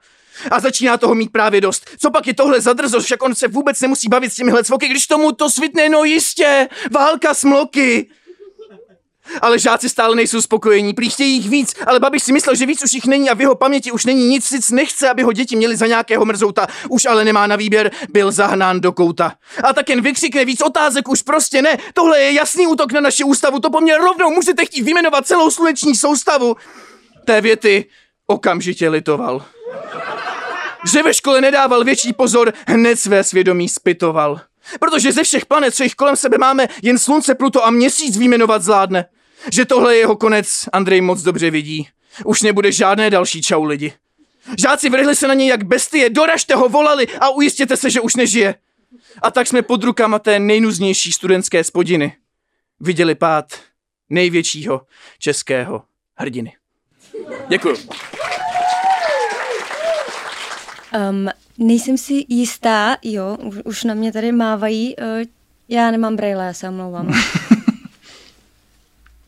A 0.50 0.60
začíná 0.60 0.96
toho 0.96 1.14
mít 1.14 1.32
právě 1.32 1.60
dost. 1.60 1.90
Co 1.98 2.10
pak 2.10 2.26
je 2.26 2.34
tohle 2.34 2.60
za 2.60 2.72
drzost, 2.72 3.06
však 3.06 3.22
on 3.22 3.34
se 3.34 3.48
vůbec 3.48 3.80
nemusí 3.80 4.08
bavit 4.08 4.32
s 4.32 4.36
těmihle 4.36 4.64
cvoky, 4.64 4.88
když 4.88 5.06
tomu 5.06 5.32
to 5.32 5.50
svitne, 5.50 5.88
no 5.88 6.04
jistě, 6.04 6.68
válka 6.90 7.34
smloky. 7.34 8.08
Ale 9.42 9.58
žáci 9.58 9.88
stále 9.88 10.16
nejsou 10.16 10.40
spokojení, 10.40 10.94
prý 10.94 11.10
chtějí 11.10 11.34
jich 11.34 11.48
víc, 11.48 11.74
ale 11.86 12.00
babiš 12.00 12.22
si 12.22 12.32
myslel, 12.32 12.54
že 12.54 12.66
víc 12.66 12.84
už 12.84 12.92
jich 12.92 13.06
není 13.06 13.30
a 13.30 13.34
v 13.34 13.40
jeho 13.40 13.54
paměti 13.54 13.92
už 13.92 14.04
není 14.04 14.28
nic, 14.28 14.44
sic 14.44 14.70
nechce, 14.70 15.10
aby 15.10 15.22
ho 15.22 15.32
děti 15.32 15.56
měli 15.56 15.76
za 15.76 15.86
nějakého 15.86 16.24
mrzouta, 16.24 16.66
už 16.88 17.04
ale 17.04 17.24
nemá 17.24 17.46
na 17.46 17.56
výběr, 17.56 17.90
byl 18.10 18.32
zahnán 18.32 18.80
do 18.80 18.92
kouta. 18.92 19.32
A 19.64 19.72
tak 19.72 19.88
jen 19.88 20.00
vykřikne 20.00 20.44
víc 20.44 20.60
otázek, 20.62 21.08
už 21.08 21.22
prostě 21.22 21.62
ne, 21.62 21.78
tohle 21.94 22.20
je 22.20 22.32
jasný 22.32 22.66
útok 22.66 22.92
na 22.92 23.00
naši 23.00 23.24
ústavu, 23.24 23.60
to 23.60 23.70
po 23.70 23.80
mně 23.80 23.98
rovnou 23.98 24.30
můžete 24.30 24.64
chtít 24.64 24.82
vyjmenovat 24.82 25.26
celou 25.26 25.50
sluneční 25.50 25.94
soustavu. 25.94 26.56
Té 27.24 27.40
věty 27.40 27.84
okamžitě 28.26 28.88
litoval 28.88 29.44
že 30.92 31.02
ve 31.02 31.14
škole 31.14 31.40
nedával 31.40 31.84
větší 31.84 32.12
pozor, 32.12 32.52
hned 32.66 33.00
své 33.00 33.24
svědomí 33.24 33.68
spitoval. 33.68 34.40
Protože 34.80 35.12
ze 35.12 35.22
všech 35.22 35.46
planet, 35.46 35.74
co 35.74 35.82
jich 35.82 35.94
kolem 35.94 36.16
sebe 36.16 36.38
máme, 36.38 36.68
jen 36.82 36.98
slunce, 36.98 37.34
Pluto 37.34 37.66
a 37.66 37.70
měsíc 37.70 38.16
výjmenovat 38.16 38.62
zvládne. 38.62 39.04
Že 39.52 39.64
tohle 39.64 39.94
je 39.94 39.98
jeho 39.98 40.16
konec, 40.16 40.68
Andrej 40.72 41.00
moc 41.00 41.22
dobře 41.22 41.50
vidí. 41.50 41.88
Už 42.24 42.42
nebude 42.42 42.72
žádné 42.72 43.10
další 43.10 43.42
čau 43.42 43.64
lidi. 43.64 43.92
Žáci 44.58 44.90
vrhli 44.90 45.16
se 45.16 45.28
na 45.28 45.34
něj 45.34 45.48
jak 45.48 45.64
bestie, 45.64 46.10
doražte 46.10 46.54
ho, 46.54 46.68
volali 46.68 47.06
a 47.20 47.30
ujistěte 47.30 47.76
se, 47.76 47.90
že 47.90 48.00
už 48.00 48.16
nežije. 48.16 48.54
A 49.22 49.30
tak 49.30 49.46
jsme 49.46 49.62
pod 49.62 49.84
rukama 49.84 50.18
té 50.18 50.38
nejnuznější 50.38 51.12
studentské 51.12 51.64
spodiny 51.64 52.16
viděli 52.80 53.14
pád 53.14 53.54
největšího 54.10 54.80
českého 55.18 55.82
hrdiny. 56.16 56.56
Děkuji. 57.48 57.76
Um, 61.10 61.28
nejsem 61.58 61.98
si 61.98 62.24
jistá, 62.28 62.96
jo, 63.02 63.36
už, 63.42 63.56
už 63.64 63.84
na 63.84 63.94
mě 63.94 64.12
tady 64.12 64.32
mávají, 64.32 64.96
uh, 64.96 65.04
já 65.68 65.90
nemám 65.90 66.16
braille, 66.16 66.44
já 66.44 66.52
se 66.52 66.68
omlouvám. 66.68 67.14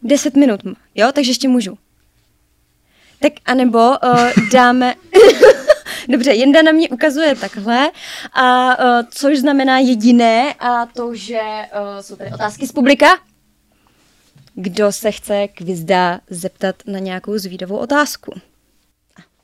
Deset 0.03 0.37
minut, 0.37 0.61
jo, 0.95 1.13
takže 1.13 1.31
ještě 1.31 1.49
můžu. 1.49 1.79
Tak 3.21 3.33
anebo 3.45 3.79
uh, 3.79 4.49
dáme... 4.53 4.95
Dobře, 6.09 6.33
Jenda 6.33 6.63
na 6.63 6.73
mě 6.73 6.89
ukazuje 6.89 7.37
takhle, 7.37 7.91
a 8.33 8.79
uh, 8.79 9.07
což 9.11 9.39
znamená 9.39 9.79
jediné, 9.79 10.55
a 10.55 10.87
to, 10.87 11.15
že 11.15 11.41
uh, 11.41 12.01
jsou 12.01 12.17
tady 12.17 12.33
otázky 12.33 12.67
z 12.67 12.73
publika. 12.73 13.07
Kdo 14.55 14.93
se 14.93 15.13
chce 15.13 15.49
kvizda 15.49 16.21
zeptat 16.31 16.77
na 16.87 16.99
nějakou 16.99 17.39
zvídavou 17.39 17.77
otázku? 17.77 18.33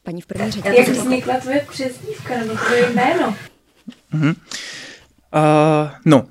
Paní 0.07 0.21
v 0.21 0.27
první 0.27 0.51
řadě. 0.51 0.69
Jak 0.79 0.89
vznikla 0.89 1.41
tvoje 1.41 1.67
přezdívka 1.71 2.39
nebo 2.39 2.55
tvoje 2.55 2.93
jméno? 2.93 3.37
Uh-huh. 4.15 4.35
Uh, 5.35 5.91
no, 6.05 6.27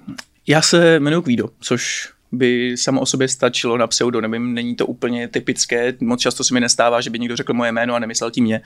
já 0.47 0.61
se 0.61 0.95
jmenuji 0.95 1.21
Kvído, 1.21 1.49
což 1.59 2.09
by 2.31 2.77
samo 2.77 3.01
o 3.01 3.05
sobě 3.05 3.27
stačilo 3.27 3.77
na 3.77 3.87
pseudonymem. 3.87 4.53
Není 4.53 4.75
to 4.75 4.85
úplně 4.85 5.27
typické, 5.27 5.93
moc 6.01 6.21
často 6.21 6.43
se 6.43 6.53
mi 6.53 6.59
nestává, 6.59 7.01
že 7.01 7.09
by 7.09 7.19
někdo 7.19 7.35
řekl 7.35 7.53
moje 7.53 7.71
jméno 7.71 7.95
a 7.95 7.99
nemyslel 7.99 8.31
tím 8.31 8.43
mě. 8.43 8.61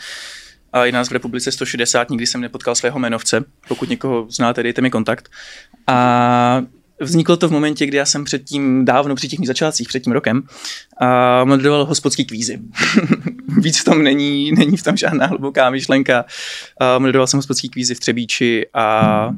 A 0.73 0.85
je 0.85 0.91
nás 0.91 1.09
v 1.09 1.13
republice 1.13 1.51
160, 1.51 2.09
nikdy 2.09 2.27
jsem 2.27 2.41
nepotkal 2.41 2.75
svého 2.75 2.99
jmenovce. 2.99 3.45
Pokud 3.67 3.89
někoho 3.89 4.27
znáte, 4.29 4.63
dejte 4.63 4.81
mi 4.81 4.91
kontakt. 4.91 5.29
A 5.87 6.61
Vzniklo 7.01 7.37
to 7.37 7.47
v 7.47 7.51
momentě, 7.51 7.85
kdy 7.85 7.97
já 7.97 8.05
jsem 8.05 8.23
předtím, 8.23 8.85
dávno 8.85 9.15
při 9.15 9.27
těch 9.27 9.39
začátcích, 9.47 9.87
před 9.87 9.99
tím 9.99 10.13
rokem, 10.13 10.43
a 10.97 11.43
moderoval 11.45 11.85
hospodský 11.85 12.25
kvízy. 12.25 12.59
Víc 13.61 13.79
v 13.79 13.83
tom 13.83 14.03
není, 14.03 14.51
není 14.51 14.77
v 14.77 14.83
tom 14.83 14.97
žádná 14.97 15.25
hluboká 15.25 15.69
myšlenka. 15.69 16.25
A 16.79 16.99
moderoval 16.99 17.27
jsem 17.27 17.37
hospodský 17.37 17.69
kvízy 17.69 17.95
v 17.95 17.99
Třebíči 17.99 18.65
a 18.73 19.29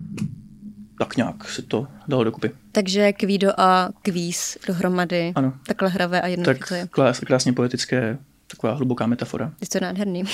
tak 0.99 1.17
nějak 1.17 1.49
se 1.49 1.61
to 1.61 1.87
dalo 2.07 2.23
dokupy. 2.23 2.51
Takže 2.71 3.13
kvído 3.13 3.51
a 3.57 3.89
kvíz 4.01 4.57
dohromady. 4.67 5.31
Ano. 5.35 5.53
Takhle 5.67 5.89
hravé 5.89 6.21
a 6.21 6.27
jednoduché 6.27 6.59
tak 6.59 6.67
to 6.67 6.75
je. 6.75 6.87
Krás, 6.91 7.19
krásně 7.19 7.53
poetické, 7.53 8.17
taková 8.47 8.73
hluboká 8.73 9.05
metafora. 9.05 9.53
Je 9.61 9.67
to 9.67 9.79
nádherný. 9.79 10.23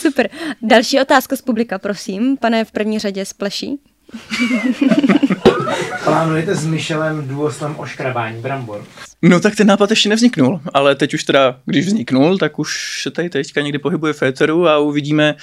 Super. 0.00 0.30
Další 0.62 1.00
otázka 1.00 1.36
z 1.36 1.42
publika, 1.42 1.78
prosím. 1.78 2.36
Pane 2.36 2.64
v 2.64 2.72
první 2.72 2.98
řadě 2.98 3.24
spleší. 3.24 3.78
Plánujete 6.04 6.54
s 6.54 6.66
Michelem 6.66 7.28
důvoznem 7.28 7.74
oškrabání 7.78 8.42
brambor? 8.42 8.84
No 9.22 9.40
tak 9.40 9.56
ten 9.56 9.66
nápad 9.66 9.90
ještě 9.90 10.08
nevzniknul, 10.08 10.60
ale 10.74 10.94
teď 10.94 11.14
už 11.14 11.24
teda, 11.24 11.60
když 11.66 11.86
vzniknul, 11.86 12.38
tak 12.38 12.58
už 12.58 13.00
se 13.02 13.10
tady 13.10 13.30
teďka 13.30 13.60
někdy 13.60 13.78
pohybuje 13.78 14.12
v 14.12 14.22
a 14.68 14.78
uvidíme, 14.78 15.34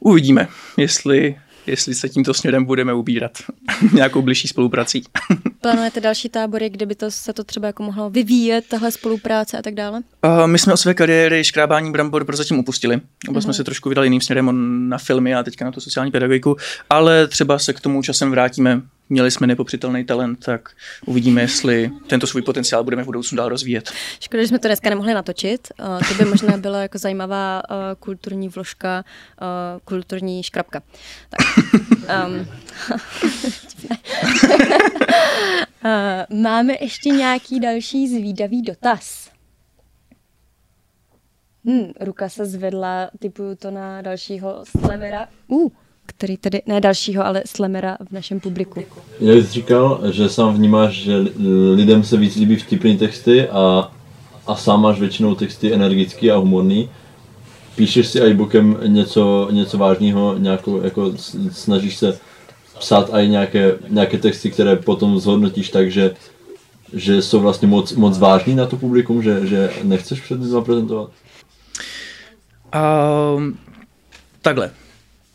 uvidíme, 0.00 0.48
jestli 0.76 1.36
jestli 1.70 1.94
se 1.94 2.08
tímto 2.08 2.34
směrem 2.34 2.64
budeme 2.64 2.94
ubírat 2.94 3.32
nějakou 3.92 4.22
blížší 4.22 4.48
spoluprací. 4.48 5.02
Plánujete 5.60 6.00
další 6.00 6.28
tábory, 6.28 6.70
kde 6.70 6.86
by 6.86 6.94
to, 6.94 7.10
se 7.10 7.32
to 7.32 7.44
třeba 7.44 7.66
jako 7.66 7.82
mohlo 7.82 8.10
vyvíjet, 8.10 8.64
tahle 8.68 8.92
spolupráce 8.92 9.58
a 9.58 9.62
tak 9.62 9.74
dále? 9.74 10.00
Uh, 10.24 10.46
my 10.46 10.58
jsme 10.58 10.72
o 10.72 10.76
své 10.76 10.94
kariéry 10.94 11.44
škrábání 11.44 11.92
brambor 11.92 12.24
prozatím 12.24 12.58
upustili. 12.58 13.00
Oba 13.28 13.40
jsme 13.40 13.48
mhm. 13.48 13.54
se 13.54 13.64
trošku 13.64 13.88
vydali 13.88 14.06
jiným 14.06 14.20
směrem 14.20 14.88
na 14.88 14.98
filmy 14.98 15.34
a 15.34 15.42
teďka 15.42 15.64
na 15.64 15.72
to 15.72 15.80
sociální 15.80 16.10
pedagogiku, 16.10 16.56
ale 16.90 17.26
třeba 17.26 17.58
se 17.58 17.72
k 17.72 17.80
tomu 17.80 18.02
časem 18.02 18.30
vrátíme 18.30 18.82
měli 19.10 19.30
jsme 19.30 19.46
nepopřitelný 19.46 20.04
talent, 20.04 20.44
tak 20.44 20.70
uvidíme, 21.06 21.40
jestli 21.40 21.90
tento 22.06 22.26
svůj 22.26 22.42
potenciál 22.42 22.84
budeme 22.84 23.02
v 23.02 23.06
budoucnu 23.06 23.36
dál 23.36 23.48
rozvíjet. 23.48 23.90
Škoda, 24.20 24.42
že 24.42 24.48
jsme 24.48 24.58
to 24.58 24.68
dneska 24.68 24.90
nemohli 24.90 25.14
natočit. 25.14 25.68
Uh, 25.80 26.08
to 26.08 26.14
by 26.14 26.30
možná 26.30 26.56
byla 26.56 26.82
jako 26.82 26.98
zajímavá 26.98 27.62
uh, 27.70 27.76
kulturní 27.98 28.48
vložka, 28.48 29.04
uh, 29.40 29.80
kulturní 29.84 30.42
škrabka. 30.42 30.82
Tak, 31.30 31.40
um, 32.26 32.46
máme 36.42 36.74
ještě 36.80 37.08
nějaký 37.08 37.60
další 37.60 38.08
zvídavý 38.08 38.62
dotaz. 38.62 39.30
Hmm, 41.64 41.92
ruka 42.00 42.28
se 42.28 42.46
zvedla, 42.46 43.10
typuju 43.18 43.54
to 43.54 43.70
na 43.70 44.02
dalšího 44.02 44.64
slevera. 44.64 45.28
Uh 45.48 45.70
který 46.10 46.36
tedy, 46.36 46.62
ne 46.66 46.80
dalšího, 46.80 47.26
ale 47.26 47.42
slemera 47.46 47.96
v 48.08 48.12
našem 48.12 48.40
publiku. 48.40 48.84
Jak 49.20 49.36
jsi 49.36 49.52
říkal, 49.52 50.00
že 50.10 50.28
sám 50.28 50.54
vnímáš, 50.54 50.94
že 50.94 51.24
lidem 51.74 52.02
se 52.02 52.16
víc 52.16 52.36
líbí 52.36 52.56
vtipný 52.56 52.98
texty 52.98 53.48
a, 53.48 53.92
a 54.46 54.56
sám 54.56 54.82
máš 54.82 55.00
většinou 55.00 55.34
texty 55.34 55.74
energický 55.74 56.30
a 56.30 56.36
humorný. 56.36 56.90
Píšeš 57.76 58.06
si 58.06 58.18
i 58.18 58.34
bokem 58.34 58.78
něco, 58.86 59.48
něco 59.50 59.78
vážného, 59.78 60.34
nějakou, 60.38 60.82
jako 60.82 61.12
snažíš 61.52 61.96
se 61.96 62.18
psát 62.78 63.10
i 63.12 63.28
nějaké, 63.28 63.74
nějaké 63.88 64.18
texty, 64.18 64.50
které 64.50 64.76
potom 64.76 65.20
zhodnotíš 65.20 65.70
tak, 65.70 65.90
že, 65.90 66.14
že 66.92 67.22
jsou 67.22 67.40
vlastně 67.40 67.68
moc, 67.68 67.92
moc 67.92 68.18
vážný 68.18 68.54
na 68.54 68.66
to 68.66 68.76
publikum, 68.76 69.22
že, 69.22 69.46
že 69.46 69.70
nechceš 69.82 70.20
před 70.20 70.40
lidmi 70.40 70.62
prezentovat? 70.62 71.10
Um, 73.36 73.58
Takhle. 74.42 74.70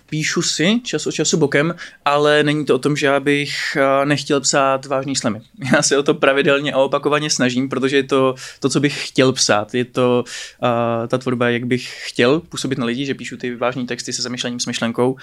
Píšu 0.09 0.41
si 0.41 0.79
čas 0.83 1.07
od 1.07 1.11
času 1.11 1.37
bokem, 1.37 1.75
ale 2.05 2.43
není 2.43 2.65
to 2.65 2.75
o 2.75 2.79
tom, 2.79 2.95
že 2.95 3.05
já 3.05 3.19
bych 3.19 3.77
eh, 3.77 4.05
nechtěl 4.05 4.41
psát 4.41 4.85
vážný 4.85 5.15
slemy. 5.15 5.41
Já 5.73 5.81
se 5.81 5.97
o 5.97 6.03
to 6.03 6.13
pravidelně 6.13 6.73
a 6.73 6.77
opakovaně 6.77 7.29
snažím, 7.29 7.69
protože 7.69 7.97
je 7.97 8.03
to 8.03 8.35
to, 8.59 8.69
co 8.69 8.79
bych 8.79 9.07
chtěl 9.07 9.33
psát. 9.33 9.73
Je 9.73 9.85
to 9.85 10.23
uh, 10.61 11.07
ta 11.07 11.17
tvorba, 11.17 11.49
jak 11.49 11.65
bych 11.65 12.09
chtěl 12.09 12.39
působit 12.39 12.77
na 12.77 12.85
lidi, 12.85 13.05
že 13.05 13.13
píšu 13.13 13.37
ty 13.37 13.55
vážné 13.55 13.85
texty 13.85 14.13
se 14.13 14.21
zamýšlením, 14.21 14.59
s 14.59 14.65
myšlenkou, 14.65 15.17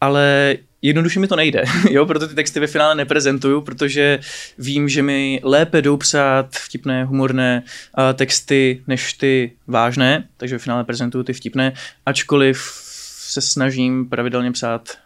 ale 0.00 0.56
jednoduše 0.82 1.20
mi 1.20 1.28
to 1.28 1.36
nejde, 1.36 1.64
jo, 1.90 2.06
proto 2.06 2.28
ty 2.28 2.34
texty 2.34 2.60
ve 2.60 2.66
finále 2.66 2.94
neprezentuju, 2.94 3.60
protože 3.60 4.18
vím, 4.58 4.88
že 4.88 5.02
mi 5.02 5.40
lépe 5.42 5.82
jdou 5.82 5.96
psát 5.96 6.46
vtipné, 6.56 7.04
humorné 7.04 7.62
uh, 7.98 8.04
texty 8.14 8.82
než 8.86 9.12
ty 9.12 9.52
vážné, 9.66 10.24
takže 10.36 10.54
ve 10.54 10.58
finále 10.58 10.84
prezentuju 10.84 11.24
ty 11.24 11.32
vtipné, 11.32 11.72
ačkoliv 12.06 12.88
se 13.28 13.40
snažím 13.40 14.08
pravidelně 14.08 14.52
psát 14.52 14.98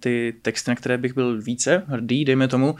ty 0.00 0.34
texty, 0.42 0.70
na 0.70 0.74
které 0.74 0.98
bych 0.98 1.14
byl 1.14 1.42
více 1.42 1.82
hrdý, 1.86 2.24
dejme 2.24 2.48
tomu, 2.48 2.76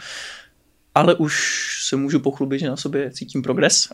ale 0.96 1.14
už 1.14 1.66
se 1.88 1.96
můžu 1.96 2.20
pochlubit, 2.20 2.60
že 2.60 2.68
na 2.68 2.76
sobě 2.76 3.10
cítím 3.10 3.42
progres. 3.42 3.88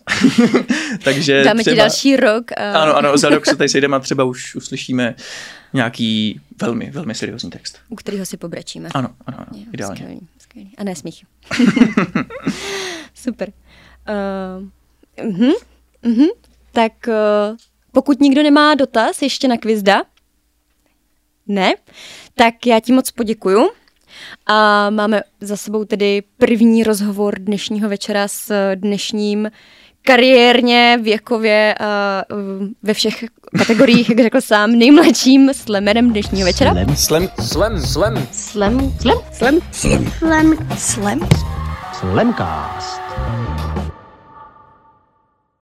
Takže 1.04 1.44
Dáme 1.44 1.60
třeba... 1.60 1.74
ti 1.74 1.78
další 1.78 2.16
rok. 2.16 2.52
A... 2.52 2.82
Ano, 2.82 2.96
ano, 2.96 3.18
za 3.18 3.28
rok 3.28 3.46
se 3.46 3.56
tady 3.56 3.68
sejdeme 3.68 3.96
a 3.96 4.00
třeba 4.00 4.24
už 4.24 4.54
uslyšíme 4.54 5.14
nějaký 5.72 6.40
velmi, 6.60 6.90
velmi 6.90 7.14
seriózní 7.14 7.50
text. 7.50 7.78
U 7.88 7.96
kterého 7.96 8.26
si 8.26 8.36
pobrečíme. 8.36 8.88
Ano, 8.94 9.14
ano, 9.26 9.38
ano 9.38 9.46
Jo, 9.52 9.64
ideálně. 9.72 9.96
Skvělý, 9.96 10.28
skvělý. 10.38 10.72
A 10.78 10.84
ne 10.84 10.96
smích. 10.96 11.24
Super. 13.14 13.48
Uh, 13.48 14.68
uh-huh, 15.24 15.54
uh-huh. 16.04 16.28
Tak 16.72 16.92
uh, 17.08 17.56
pokud 17.92 18.20
nikdo 18.20 18.42
nemá 18.42 18.74
dotaz 18.74 19.22
ještě 19.22 19.48
na 19.48 19.56
Kvizda, 19.56 20.02
ne, 21.46 21.74
tak 22.35 22.66
já 22.66 22.81
ti 22.81 22.92
moc 22.92 23.11
poděkuju. 23.11 23.70
A 24.46 24.90
máme 24.90 25.22
za 25.40 25.57
sebou 25.57 25.85
tedy 25.85 26.22
první 26.38 26.85
rozhovor 26.85 27.38
dnešního 27.38 27.88
večera 27.88 28.28
s 28.28 28.74
dnešním 28.74 29.50
kariérně, 30.02 30.98
věkově 31.02 31.74
a 31.81 32.22
uh, 32.33 32.38
ve 32.83 32.94
všech 32.94 33.24
kategoriích, 33.59 34.09
jak 34.09 34.18
řekl 34.18 34.40
sám, 34.40 34.72
nejmladším 34.72 35.55
slemerem 35.55 36.11
dnešního 36.11 36.46
večera. 36.46 36.74
Slam. 36.96 37.28
Slam, 37.40 37.81
slam. 37.81 38.28
Slam, 38.33 38.92
slam, 38.98 39.61
slam, 39.72 40.11
Slam. 40.18 40.57
slam. 40.78 41.28
Slamcast. 42.00 43.12